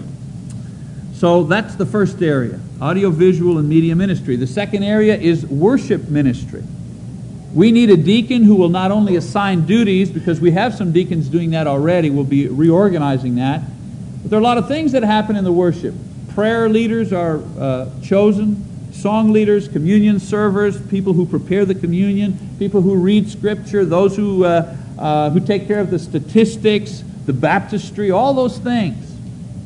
So 1.24 1.42
that's 1.42 1.74
the 1.76 1.86
first 1.86 2.20
area 2.20 2.60
audiovisual 2.82 3.56
and 3.56 3.66
media 3.66 3.96
ministry. 3.96 4.36
The 4.36 4.46
second 4.46 4.82
area 4.82 5.16
is 5.16 5.46
worship 5.46 6.10
ministry. 6.10 6.62
We 7.54 7.72
need 7.72 7.88
a 7.88 7.96
deacon 7.96 8.42
who 8.42 8.56
will 8.56 8.68
not 8.68 8.90
only 8.90 9.16
assign 9.16 9.64
duties, 9.64 10.10
because 10.10 10.38
we 10.38 10.50
have 10.50 10.74
some 10.74 10.92
deacons 10.92 11.30
doing 11.30 11.52
that 11.52 11.66
already, 11.66 12.10
we'll 12.10 12.24
be 12.24 12.48
reorganizing 12.48 13.36
that. 13.36 13.62
But 14.20 14.32
there 14.32 14.38
are 14.38 14.42
a 14.42 14.44
lot 14.44 14.58
of 14.58 14.68
things 14.68 14.92
that 14.92 15.02
happen 15.02 15.34
in 15.34 15.44
the 15.44 15.52
worship. 15.52 15.94
Prayer 16.34 16.68
leaders 16.68 17.10
are 17.10 17.42
uh, 17.58 17.88
chosen, 18.02 18.92
song 18.92 19.32
leaders, 19.32 19.66
communion 19.66 20.20
servers, 20.20 20.78
people 20.88 21.14
who 21.14 21.24
prepare 21.24 21.64
the 21.64 21.74
communion, 21.74 22.38
people 22.58 22.82
who 22.82 22.96
read 22.96 23.30
scripture, 23.30 23.86
those 23.86 24.14
who, 24.14 24.44
uh, 24.44 24.76
uh, 24.98 25.30
who 25.30 25.40
take 25.40 25.66
care 25.66 25.80
of 25.80 25.90
the 25.90 25.98
statistics, 25.98 27.02
the 27.24 27.32
baptistry, 27.32 28.10
all 28.10 28.34
those 28.34 28.58
things. 28.58 29.13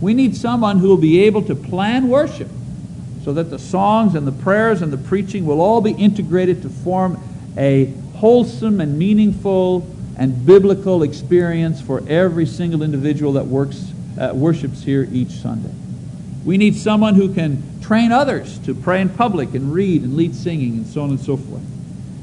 We 0.00 0.14
need 0.14 0.36
someone 0.36 0.78
who 0.78 0.88
will 0.88 0.96
be 0.96 1.20
able 1.24 1.42
to 1.42 1.54
plan 1.54 2.08
worship 2.08 2.48
so 3.24 3.32
that 3.32 3.50
the 3.50 3.58
songs 3.58 4.14
and 4.14 4.26
the 4.26 4.32
prayers 4.32 4.80
and 4.80 4.92
the 4.92 4.98
preaching 4.98 5.44
will 5.44 5.60
all 5.60 5.80
be 5.80 5.92
integrated 5.92 6.62
to 6.62 6.68
form 6.68 7.20
a 7.56 7.86
wholesome 8.16 8.80
and 8.80 8.98
meaningful 8.98 9.86
and 10.16 10.46
biblical 10.46 11.02
experience 11.02 11.80
for 11.80 12.02
every 12.08 12.46
single 12.46 12.82
individual 12.82 13.32
that 13.32 13.46
works, 13.46 13.92
uh, 14.18 14.30
worships 14.34 14.82
here 14.82 15.08
each 15.12 15.30
Sunday. 15.30 15.72
We 16.44 16.56
need 16.56 16.76
someone 16.76 17.14
who 17.14 17.34
can 17.34 17.62
train 17.80 18.12
others 18.12 18.58
to 18.60 18.74
pray 18.74 19.00
in 19.00 19.08
public 19.08 19.54
and 19.54 19.72
read 19.72 20.02
and 20.02 20.16
lead 20.16 20.34
singing 20.34 20.74
and 20.74 20.86
so 20.86 21.02
on 21.02 21.10
and 21.10 21.20
so 21.20 21.36
forth. 21.36 21.62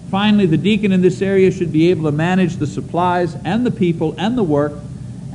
Finally, 0.09 0.45
the 0.45 0.57
deacon 0.57 0.91
in 0.91 1.01
this 1.01 1.21
area 1.21 1.51
should 1.51 1.71
be 1.71 1.89
able 1.89 2.05
to 2.05 2.11
manage 2.11 2.55
the 2.55 2.67
supplies 2.67 3.35
and 3.43 3.65
the 3.65 3.71
people 3.71 4.15
and 4.17 4.37
the 4.37 4.43
work 4.43 4.73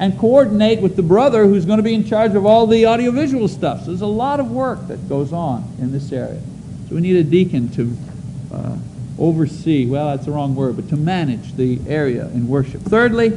and 0.01 0.19
coordinate 0.19 0.81
with 0.81 0.97
the 0.97 1.03
brother 1.03 1.45
who's 1.45 1.67
going 1.67 1.77
to 1.77 1.83
be 1.83 1.93
in 1.93 2.07
charge 2.07 2.35
of 2.35 2.47
all 2.47 2.67
the 2.67 2.87
audiovisual 2.87 3.47
stuff. 3.47 3.81
So 3.81 3.87
there's 3.89 4.01
a 4.01 4.07
lot 4.07 4.41
of 4.41 4.51
work 4.51 4.89
that 4.89 5.11
goes 5.11 5.31
on 5.31 5.71
in 5.79 5.93
this 5.93 6.11
area. 6.11 6.41
So 6.89 6.95
we 6.95 7.03
need 7.03 7.17
a 7.17 7.23
deacon 7.23 7.69
to 7.73 7.97
uh, 8.51 8.77
oversee, 9.19 9.85
well, 9.85 10.09
that's 10.09 10.25
the 10.25 10.33
wrong 10.33 10.55
word, 10.55 10.77
but 10.77 10.89
to 10.89 10.97
manage 10.97 11.55
the 11.55 11.79
area 11.87 12.29
in 12.29 12.49
worship. 12.49 12.81
Thirdly, 12.81 13.37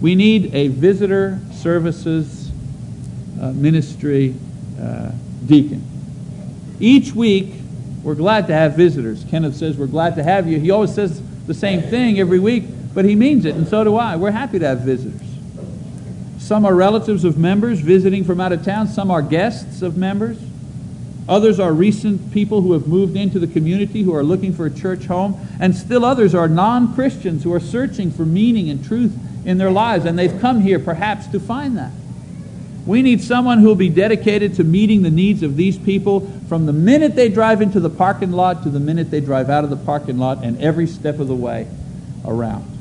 we 0.00 0.14
need 0.14 0.54
a 0.54 0.68
visitor 0.68 1.38
services 1.52 2.50
uh, 3.38 3.52
ministry 3.52 4.34
uh, 4.80 5.10
deacon. 5.44 5.84
Each 6.80 7.12
week, 7.12 7.52
we're 8.02 8.14
glad 8.14 8.46
to 8.46 8.54
have 8.54 8.74
visitors. 8.74 9.24
Kenneth 9.28 9.56
says, 9.56 9.76
We're 9.76 9.86
glad 9.86 10.14
to 10.14 10.22
have 10.22 10.48
you. 10.48 10.58
He 10.58 10.70
always 10.70 10.94
says 10.94 11.22
the 11.46 11.54
same 11.54 11.82
thing 11.82 12.18
every 12.18 12.38
week, 12.38 12.64
but 12.94 13.04
he 13.04 13.14
means 13.14 13.44
it, 13.44 13.54
and 13.54 13.68
so 13.68 13.84
do 13.84 13.96
I. 13.96 14.16
We're 14.16 14.30
happy 14.30 14.58
to 14.58 14.66
have 14.66 14.80
visitors. 14.80 15.31
Some 16.42 16.66
are 16.66 16.74
relatives 16.74 17.22
of 17.22 17.38
members 17.38 17.78
visiting 17.78 18.24
from 18.24 18.40
out 18.40 18.50
of 18.50 18.64
town. 18.64 18.88
Some 18.88 19.12
are 19.12 19.22
guests 19.22 19.80
of 19.80 19.96
members. 19.96 20.38
Others 21.28 21.60
are 21.60 21.72
recent 21.72 22.32
people 22.32 22.62
who 22.62 22.72
have 22.72 22.88
moved 22.88 23.16
into 23.16 23.38
the 23.38 23.46
community 23.46 24.02
who 24.02 24.12
are 24.12 24.24
looking 24.24 24.52
for 24.52 24.66
a 24.66 24.70
church 24.70 25.06
home. 25.06 25.38
And 25.60 25.76
still 25.76 26.04
others 26.04 26.34
are 26.34 26.48
non 26.48 26.96
Christians 26.96 27.44
who 27.44 27.54
are 27.54 27.60
searching 27.60 28.10
for 28.10 28.26
meaning 28.26 28.70
and 28.70 28.84
truth 28.84 29.16
in 29.44 29.56
their 29.56 29.70
lives. 29.70 30.04
And 30.04 30.18
they've 30.18 30.40
come 30.40 30.62
here 30.62 30.80
perhaps 30.80 31.28
to 31.28 31.38
find 31.38 31.78
that. 31.78 31.92
We 32.86 33.02
need 33.02 33.22
someone 33.22 33.60
who 33.60 33.68
will 33.68 33.76
be 33.76 33.88
dedicated 33.88 34.56
to 34.56 34.64
meeting 34.64 35.02
the 35.02 35.10
needs 35.10 35.44
of 35.44 35.54
these 35.54 35.78
people 35.78 36.28
from 36.48 36.66
the 36.66 36.72
minute 36.72 37.14
they 37.14 37.28
drive 37.28 37.62
into 37.62 37.78
the 37.78 37.88
parking 37.88 38.32
lot 38.32 38.64
to 38.64 38.68
the 38.68 38.80
minute 38.80 39.12
they 39.12 39.20
drive 39.20 39.48
out 39.48 39.62
of 39.62 39.70
the 39.70 39.76
parking 39.76 40.18
lot 40.18 40.42
and 40.42 40.60
every 40.60 40.88
step 40.88 41.20
of 41.20 41.28
the 41.28 41.36
way 41.36 41.68
around. 42.24 42.71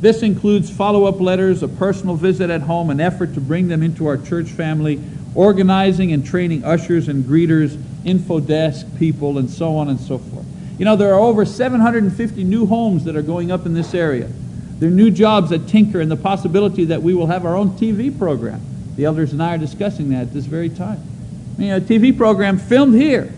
This 0.00 0.22
includes 0.22 0.70
follow 0.70 1.04
up 1.06 1.20
letters, 1.20 1.62
a 1.62 1.68
personal 1.68 2.14
visit 2.14 2.50
at 2.50 2.62
home, 2.62 2.90
an 2.90 3.00
effort 3.00 3.34
to 3.34 3.40
bring 3.40 3.66
them 3.68 3.82
into 3.82 4.06
our 4.06 4.16
church 4.16 4.48
family, 4.48 5.02
organizing 5.34 6.12
and 6.12 6.24
training 6.24 6.64
ushers 6.64 7.08
and 7.08 7.24
greeters, 7.24 7.80
info 8.04 8.38
desk 8.38 8.86
people, 8.98 9.38
and 9.38 9.50
so 9.50 9.76
on 9.76 9.88
and 9.88 9.98
so 9.98 10.18
forth. 10.18 10.46
You 10.78 10.84
know, 10.84 10.94
there 10.94 11.12
are 11.12 11.20
over 11.20 11.44
750 11.44 12.44
new 12.44 12.66
homes 12.66 13.04
that 13.04 13.16
are 13.16 13.22
going 13.22 13.50
up 13.50 13.66
in 13.66 13.74
this 13.74 13.92
area. 13.94 14.30
There 14.78 14.88
are 14.88 14.92
new 14.92 15.10
jobs 15.10 15.50
at 15.50 15.66
Tinker 15.66 16.00
and 16.00 16.08
the 16.08 16.16
possibility 16.16 16.84
that 16.84 17.02
we 17.02 17.12
will 17.12 17.26
have 17.26 17.44
our 17.44 17.56
own 17.56 17.70
TV 17.70 18.16
program. 18.16 18.60
The 18.94 19.04
elders 19.04 19.32
and 19.32 19.42
I 19.42 19.56
are 19.56 19.58
discussing 19.58 20.10
that 20.10 20.22
at 20.22 20.32
this 20.32 20.44
very 20.44 20.68
time. 20.68 21.02
A 21.58 21.80
TV 21.80 22.16
program 22.16 22.58
filmed 22.58 22.94
here. 22.94 23.32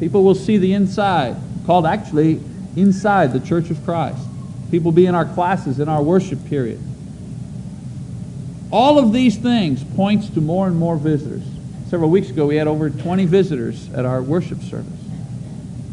People 0.00 0.24
will 0.24 0.34
see 0.34 0.58
the 0.58 0.72
inside, 0.72 1.36
called 1.66 1.86
actually 1.86 2.40
Inside 2.74 3.32
the 3.32 3.40
Church 3.40 3.70
of 3.70 3.84
Christ. 3.84 4.27
People 4.70 4.92
be 4.92 5.06
in 5.06 5.14
our 5.14 5.24
classes 5.24 5.80
in 5.80 5.88
our 5.88 6.02
worship 6.02 6.44
period. 6.46 6.80
All 8.70 8.98
of 8.98 9.12
these 9.12 9.36
things 9.36 9.82
points 9.96 10.28
to 10.30 10.40
more 10.40 10.66
and 10.66 10.76
more 10.76 10.96
visitors. 10.96 11.42
Several 11.88 12.10
weeks 12.10 12.28
ago, 12.28 12.46
we 12.46 12.56
had 12.56 12.66
over 12.66 12.90
20 12.90 13.24
visitors 13.24 13.90
at 13.94 14.04
our 14.04 14.20
worship 14.20 14.60
service. 14.60 14.92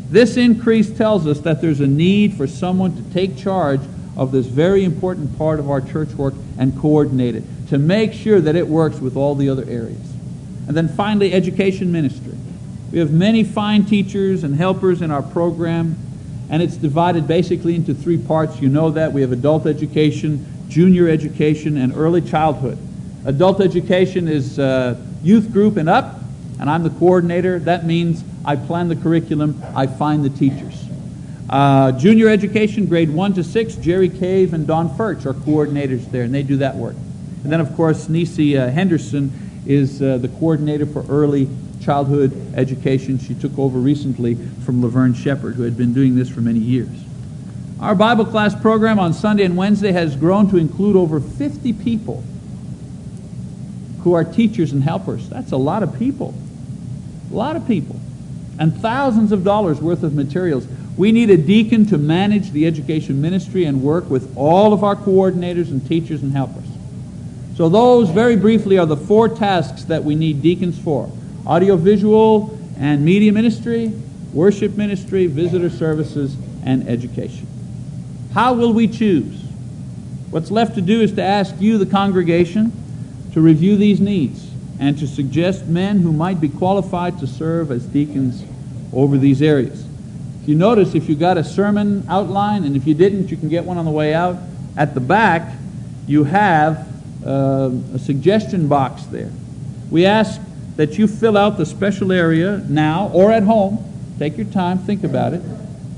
This 0.10 0.36
increase 0.38 0.96
tells 0.96 1.26
us 1.26 1.40
that 1.42 1.62
there's 1.62 1.80
a 1.80 1.88
need 1.88 2.36
for 2.36 2.48
someone 2.48 2.96
to 2.96 3.14
take 3.14 3.38
charge 3.38 3.80
of 4.18 4.32
this 4.32 4.46
very 4.46 4.84
important 4.84 5.38
part 5.38 5.60
of 5.60 5.70
our 5.70 5.82
church 5.82 6.10
work 6.10 6.34
and 6.58 6.78
coordinate 6.78 7.36
it, 7.36 7.44
to 7.70 7.78
make 7.78 8.14
sure 8.14 8.40
that 8.40 8.56
it 8.56 8.68
works 8.68 9.00
with 9.00 9.16
all 9.16 9.36
the 9.36 9.50
other 9.50 9.64
areas. 9.64 10.14
And 10.68 10.76
then 10.76 10.88
finally, 10.88 11.34
education 11.34 11.92
ministry. 11.92 12.34
We 12.92 13.00
have 13.00 13.12
many 13.12 13.44
fine 13.44 13.86
teachers 13.86 14.44
and 14.44 14.56
helpers 14.56 15.02
in 15.02 15.12
our 15.12 15.24
program, 15.24 15.98
and 16.49 16.62
it's 16.62 16.77
divided 16.77 17.27
basically 17.27 17.75
into 17.75 17.93
three 17.93 18.17
parts. 18.17 18.60
You 18.60 18.69
know 18.69 18.91
that. 18.91 19.12
We 19.12 19.21
have 19.21 19.31
adult 19.31 19.65
education, 19.65 20.45
junior 20.69 21.10
education, 21.10 21.77
and 21.77 21.95
early 21.95 22.21
childhood. 22.21 22.77
Adult 23.25 23.62
education 23.62 24.27
is 24.27 24.60
uh, 24.60 24.99
youth 25.23 25.51
group 25.51 25.77
and 25.77 25.89
up, 25.89 26.19
and 26.60 26.69
I'm 26.69 26.84
the 26.84 26.91
coordinator. 26.91 27.60
That 27.60 27.86
means 27.86 28.23
I 28.45 28.55
plan 28.55 28.88
the 28.88 28.95
curriculum, 28.95 29.62
I 29.75 29.88
find 29.88 30.23
the 30.23 30.29
teachers. 30.29 30.86
Uh, 31.49 31.91
junior 31.93 32.29
education, 32.29 32.86
grade 32.86 33.10
1 33.10 33.34
to 33.34 33.43
6, 33.43 33.75
Jerry 33.75 34.10
Cave 34.10 34.53
and 34.53 34.67
Don 34.67 34.89
Furch 34.89 35.25
are 35.25 35.34
coordinators 35.34 36.10
there, 36.12 36.23
and 36.23 36.34
they 36.34 36.43
do 36.43 36.58
that 36.58 36.75
work. 36.75 36.95
And 37.43 37.51
then, 37.51 37.60
of 37.60 37.75
course, 37.75 38.10
Nisi 38.10 38.58
uh, 38.58 38.69
Henderson 38.69 39.31
is 39.65 40.01
uh, 40.01 40.17
the 40.17 40.27
coordinator 40.27 40.86
for 40.86 41.05
early 41.10 41.47
childhood 41.86 42.54
education. 42.56 43.19
She 43.19 43.36
took 43.36 43.58
over 43.60 43.78
recently 43.78 44.36
from 44.65 44.82
Laverne 44.82 45.13
Shepard, 45.13 45.56
who 45.56 45.63
had 45.63 45.78
been 45.78 45.93
doing 45.93 46.15
this 46.15 46.28
for 46.30 46.41
many 46.41 46.60
years. 46.60 46.89
Our 47.80 47.93
Bible 47.93 48.26
class 48.26 48.60
program 48.60 48.98
on 49.00 49.13
Sunday 49.13 49.43
and 49.43 49.56
Wednesday 49.56 49.91
has 49.91 50.15
grown 50.15 50.50
to 50.50 50.58
include 50.58 50.95
over 50.95 51.19
50 51.19 51.74
people 51.74 52.24
who 54.02 54.13
are 54.13 54.24
teachers 54.24 54.71
and 54.71 54.84
helpers. 54.84 55.30
That's 55.30 55.52
a 55.52 55.58
lot 55.58 55.84
of 55.84 55.98
people. 56.00 56.34
A 57.32 57.36
lot 57.36 57.56
of 57.56 57.67
people. 57.67 58.00
And 58.58 58.76
thousands 58.76 59.32
of 59.32 59.43
dollars 59.43 59.80
worth 59.80 60.04
of 60.04 60.13
materials. 60.13 60.67
We 60.98 61.12
need 61.12 61.30
a 61.30 61.38
deacon 61.38 61.86
to 61.88 61.98
manage 61.98 62.52
the 62.52 62.65
education 62.65 63.21
ministry 63.21 63.65
and 63.65 63.84
work 63.84 64.10
with 64.10 64.36
all 64.38 64.74
of 64.74 64.84
our 64.84 64.95
coordinators 64.95 65.69
and 65.69 65.86
teachers 65.86 66.24
and 66.24 66.32
helpers. 66.32 66.63
So, 67.58 67.69
those, 67.69 68.10
very 68.10 68.36
briefly, 68.36 68.78
are 68.78 68.86
the 68.86 68.98
four 68.98 69.30
tasks 69.30 69.84
that 69.86 70.04
we 70.04 70.15
need 70.15 70.41
deacons 70.41 70.80
for 70.80 71.12
audiovisual 71.45 72.58
and 72.79 73.03
media 73.03 73.31
ministry, 73.31 73.93
worship 74.34 74.75
ministry, 74.75 75.27
visitor 75.27 75.69
services, 75.69 76.36
and 76.65 76.88
education. 76.89 77.47
How 78.34 78.53
will 78.53 78.73
we 78.73 78.88
choose? 78.88 79.41
What's 80.29 80.51
left 80.51 80.75
to 80.75 80.81
do 80.81 81.01
is 81.01 81.13
to 81.13 81.23
ask 81.23 81.55
you, 81.60 81.77
the 81.77 81.86
congregation, 81.86 82.71
to 83.34 83.41
review 83.41 83.77
these 83.77 84.01
needs 84.01 84.49
and 84.79 84.97
to 84.99 85.08
suggest 85.08 85.67
men 85.67 85.99
who 85.99 86.12
might 86.12 86.41
be 86.41 86.49
qualified 86.49 87.19
to 87.19 87.27
serve 87.27 87.71
as 87.71 87.86
deacons 87.86 88.43
over 88.91 89.17
these 89.17 89.41
areas. 89.41 89.86
If 90.41 90.49
you 90.49 90.55
notice, 90.55 90.95
if 90.95 91.08
you 91.08 91.15
got 91.15 91.38
a 91.38 91.43
sermon 91.43 92.05
outline, 92.10 92.65
and 92.65 92.75
if 92.75 92.86
you 92.86 92.93
didn't, 92.93 93.31
you 93.31 93.38
can 93.38 93.49
get 93.49 93.63
one 93.63 93.77
on 93.77 93.86
the 93.86 93.91
way 93.91 94.13
out. 94.13 94.38
At 94.77 94.93
the 94.93 94.99
back, 94.99 95.55
you 96.08 96.25
have 96.25 96.88
uh, 97.25 97.71
a 97.93 97.99
suggestion 97.99 98.67
box 98.67 99.03
there. 99.05 99.31
We 99.89 100.05
ask 100.05 100.41
that 100.76 100.98
you 100.98 101.08
fill 101.08 101.38
out 101.38 101.58
the 101.58 101.66
special 101.66 102.12
area 102.12 102.58
now 102.68 103.10
or 103.14 103.32
at 103.32 103.44
home. 103.44 103.92
Take 104.20 104.38
your 104.38 104.48
time, 104.48 104.80
think 104.80 105.04
about 105.04 105.34
it, 105.34 105.42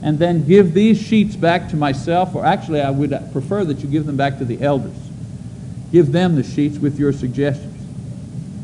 and 0.02 0.18
then 0.20 0.46
give 0.48 0.74
these 0.74 1.02
sheets 1.02 1.36
back 1.36 1.70
to 1.70 1.76
myself, 1.76 2.36
or 2.36 2.46
actually, 2.46 2.82
I 2.82 2.90
would 2.90 3.12
prefer 3.32 3.63
that 3.66 3.80
you 3.80 3.88
give 3.88 4.06
them 4.06 4.18
back 4.18 4.38
to 4.40 4.46
the 4.46 4.62
elders. 4.62 4.98
Give 5.92 6.12
them 6.12 6.36
the 6.36 6.44
sheets 6.44 6.78
with 6.78 7.00
your 7.00 7.13
suggestions. 7.13 7.74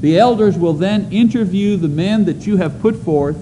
The 0.01 0.17
elders 0.17 0.57
will 0.57 0.73
then 0.73 1.11
interview 1.11 1.77
the 1.77 1.87
men 1.87 2.25
that 2.25 2.45
you 2.45 2.57
have 2.57 2.81
put 2.81 2.95
forth, 2.97 3.41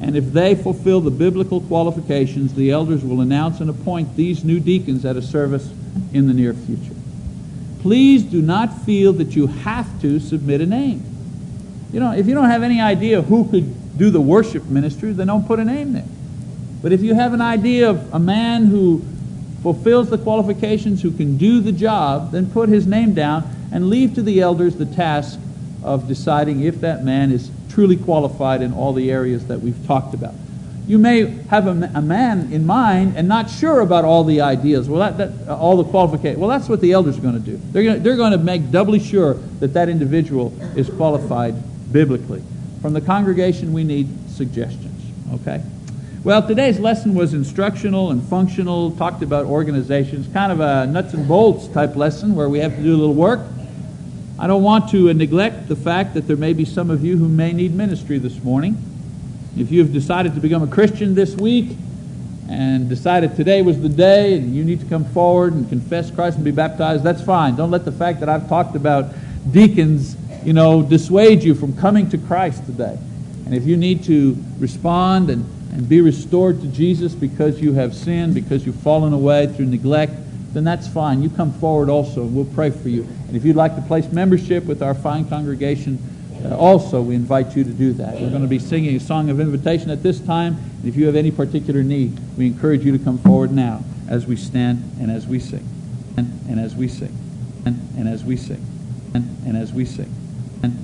and 0.00 0.14
if 0.14 0.32
they 0.32 0.54
fulfill 0.54 1.00
the 1.00 1.10
biblical 1.10 1.60
qualifications, 1.62 2.54
the 2.54 2.70
elders 2.70 3.02
will 3.02 3.22
announce 3.22 3.60
and 3.60 3.70
appoint 3.70 4.14
these 4.14 4.44
new 4.44 4.60
deacons 4.60 5.04
at 5.04 5.16
a 5.16 5.22
service 5.22 5.72
in 6.12 6.26
the 6.26 6.34
near 6.34 6.52
future. 6.52 6.94
Please 7.80 8.22
do 8.24 8.42
not 8.42 8.82
feel 8.82 9.12
that 9.14 9.34
you 9.34 9.46
have 9.46 10.00
to 10.02 10.20
submit 10.20 10.60
a 10.60 10.66
name. 10.66 11.15
You 11.92 12.00
know, 12.00 12.12
if 12.12 12.26
you 12.26 12.34
don't 12.34 12.50
have 12.50 12.62
any 12.62 12.80
idea 12.80 13.22
who 13.22 13.48
could 13.48 13.98
do 13.98 14.10
the 14.10 14.20
worship 14.20 14.64
ministry, 14.66 15.12
then 15.12 15.28
don't 15.28 15.46
put 15.46 15.58
a 15.58 15.64
name 15.64 15.92
there. 15.92 16.04
But 16.82 16.92
if 16.92 17.02
you 17.02 17.14
have 17.14 17.32
an 17.32 17.40
idea 17.40 17.90
of 17.90 18.12
a 18.14 18.18
man 18.18 18.66
who 18.66 19.04
fulfills 19.62 20.10
the 20.10 20.18
qualifications, 20.18 21.02
who 21.02 21.10
can 21.10 21.36
do 21.36 21.60
the 21.60 21.72
job, 21.72 22.32
then 22.32 22.50
put 22.50 22.68
his 22.68 22.86
name 22.86 23.14
down 23.14 23.48
and 23.72 23.88
leave 23.88 24.14
to 24.14 24.22
the 24.22 24.40
elders 24.40 24.76
the 24.76 24.86
task 24.86 25.38
of 25.82 26.06
deciding 26.08 26.60
if 26.60 26.80
that 26.80 27.04
man 27.04 27.32
is 27.32 27.50
truly 27.68 27.96
qualified 27.96 28.62
in 28.62 28.72
all 28.72 28.92
the 28.92 29.10
areas 29.10 29.46
that 29.46 29.60
we've 29.60 29.86
talked 29.86 30.14
about. 30.14 30.34
You 30.86 30.98
may 30.98 31.26
have 31.48 31.66
a, 31.66 31.90
a 31.94 32.02
man 32.02 32.52
in 32.52 32.64
mind 32.64 33.16
and 33.16 33.26
not 33.26 33.50
sure 33.50 33.80
about 33.80 34.04
all 34.04 34.22
the 34.22 34.40
ideas, 34.40 34.88
well, 34.88 35.00
that, 35.00 35.18
that, 35.18 35.48
uh, 35.48 35.58
all 35.58 35.76
the 35.76 35.90
qualifications. 35.90 36.38
Well, 36.38 36.48
that's 36.48 36.68
what 36.68 36.80
the 36.80 36.92
elders 36.92 37.18
are 37.18 37.22
going 37.22 37.34
to 37.34 37.40
do. 37.40 37.60
They're 37.72 37.82
going 37.82 38.02
they're 38.04 38.16
going 38.16 38.32
to 38.32 38.38
make 38.38 38.70
doubly 38.70 39.00
sure 39.00 39.34
that 39.58 39.74
that 39.74 39.88
individual 39.88 40.52
is 40.76 40.88
qualified 40.88 41.56
biblically. 41.96 42.42
From 42.82 42.92
the 42.92 43.00
congregation, 43.00 43.72
we 43.72 43.82
need 43.82 44.06
suggestions. 44.28 45.02
Okay? 45.32 45.62
Well, 46.24 46.46
today's 46.46 46.78
lesson 46.78 47.14
was 47.14 47.32
instructional 47.32 48.10
and 48.10 48.22
functional, 48.22 48.90
talked 48.90 49.22
about 49.22 49.46
organizations, 49.46 50.30
kind 50.30 50.52
of 50.52 50.60
a 50.60 50.86
nuts 50.86 51.14
and 51.14 51.26
bolts 51.26 51.68
type 51.68 51.96
lesson 51.96 52.34
where 52.34 52.50
we 52.50 52.58
have 52.58 52.76
to 52.76 52.82
do 52.82 52.94
a 52.94 52.98
little 52.98 53.14
work. 53.14 53.40
I 54.38 54.46
don't 54.46 54.62
want 54.62 54.90
to 54.90 55.14
neglect 55.14 55.68
the 55.68 55.76
fact 55.76 56.12
that 56.12 56.26
there 56.26 56.36
may 56.36 56.52
be 56.52 56.66
some 56.66 56.90
of 56.90 57.02
you 57.02 57.16
who 57.16 57.28
may 57.28 57.54
need 57.54 57.74
ministry 57.74 58.18
this 58.18 58.44
morning. 58.44 58.76
If 59.56 59.72
you 59.72 59.80
have 59.80 59.94
decided 59.94 60.34
to 60.34 60.40
become 60.42 60.62
a 60.62 60.66
Christian 60.66 61.14
this 61.14 61.34
week 61.34 61.78
and 62.50 62.90
decided 62.90 63.36
today 63.36 63.62
was 63.62 63.80
the 63.80 63.88
day 63.88 64.34
and 64.34 64.54
you 64.54 64.64
need 64.64 64.80
to 64.80 64.86
come 64.86 65.06
forward 65.06 65.54
and 65.54 65.66
confess 65.70 66.10
Christ 66.10 66.36
and 66.36 66.44
be 66.44 66.50
baptized, 66.50 67.04
that's 67.04 67.22
fine. 67.22 67.56
Don't 67.56 67.70
let 67.70 67.86
the 67.86 67.92
fact 67.92 68.20
that 68.20 68.28
I've 68.28 68.50
talked 68.50 68.76
about 68.76 69.14
deacons, 69.50 70.16
you 70.46 70.52
know, 70.52 70.82
dissuade 70.82 71.42
you 71.42 71.54
from 71.54 71.76
coming 71.76 72.08
to 72.10 72.18
Christ 72.18 72.64
today. 72.64 72.98
And 73.44 73.54
if 73.54 73.66
you 73.66 73.76
need 73.76 74.04
to 74.04 74.36
respond 74.58 75.30
and 75.30 75.44
and 75.76 75.86
be 75.86 76.00
restored 76.00 76.62
to 76.62 76.66
Jesus 76.68 77.14
because 77.14 77.60
you 77.60 77.74
have 77.74 77.94
sinned, 77.94 78.34
because 78.34 78.64
you've 78.64 78.80
fallen 78.80 79.12
away 79.12 79.46
through 79.46 79.66
neglect, 79.66 80.14
then 80.54 80.64
that's 80.64 80.88
fine. 80.88 81.22
You 81.22 81.28
come 81.28 81.52
forward 81.52 81.90
also, 81.90 82.22
and 82.22 82.34
we'll 82.34 82.46
pray 82.46 82.70
for 82.70 82.88
you. 82.88 83.02
And 83.02 83.36
if 83.36 83.44
you'd 83.44 83.56
like 83.56 83.76
to 83.76 83.82
place 83.82 84.10
membership 84.10 84.64
with 84.64 84.82
our 84.82 84.94
fine 84.94 85.28
congregation, 85.28 85.98
uh, 86.42 86.56
also 86.56 87.02
we 87.02 87.14
invite 87.14 87.54
you 87.54 87.62
to 87.62 87.70
do 87.70 87.92
that. 87.92 88.14
We're 88.14 88.30
going 88.30 88.40
to 88.40 88.48
be 88.48 88.58
singing 88.58 88.96
a 88.96 89.00
song 89.00 89.28
of 89.28 89.38
invitation 89.38 89.90
at 89.90 90.02
this 90.02 90.18
time. 90.18 90.56
And 90.56 90.86
if 90.86 90.96
you 90.96 91.04
have 91.04 91.14
any 91.14 91.30
particular 91.30 91.82
need, 91.82 92.18
we 92.38 92.46
encourage 92.46 92.82
you 92.82 92.96
to 92.96 93.04
come 93.04 93.18
forward 93.18 93.52
now 93.52 93.84
as 94.08 94.24
we 94.24 94.36
stand 94.36 94.82
and 94.98 95.10
as 95.10 95.26
we 95.26 95.40
sing. 95.40 95.68
And, 96.16 96.40
and 96.48 96.58
as 96.58 96.74
we 96.74 96.88
sing. 96.88 97.14
And, 97.66 97.86
and 97.98 98.08
as 98.08 98.24
we 98.24 98.38
sing. 98.38 98.64
And, 99.12 99.36
and 99.44 99.58
as 99.58 99.74
we 99.74 99.84
sing. 99.84 100.10
And 100.62 100.76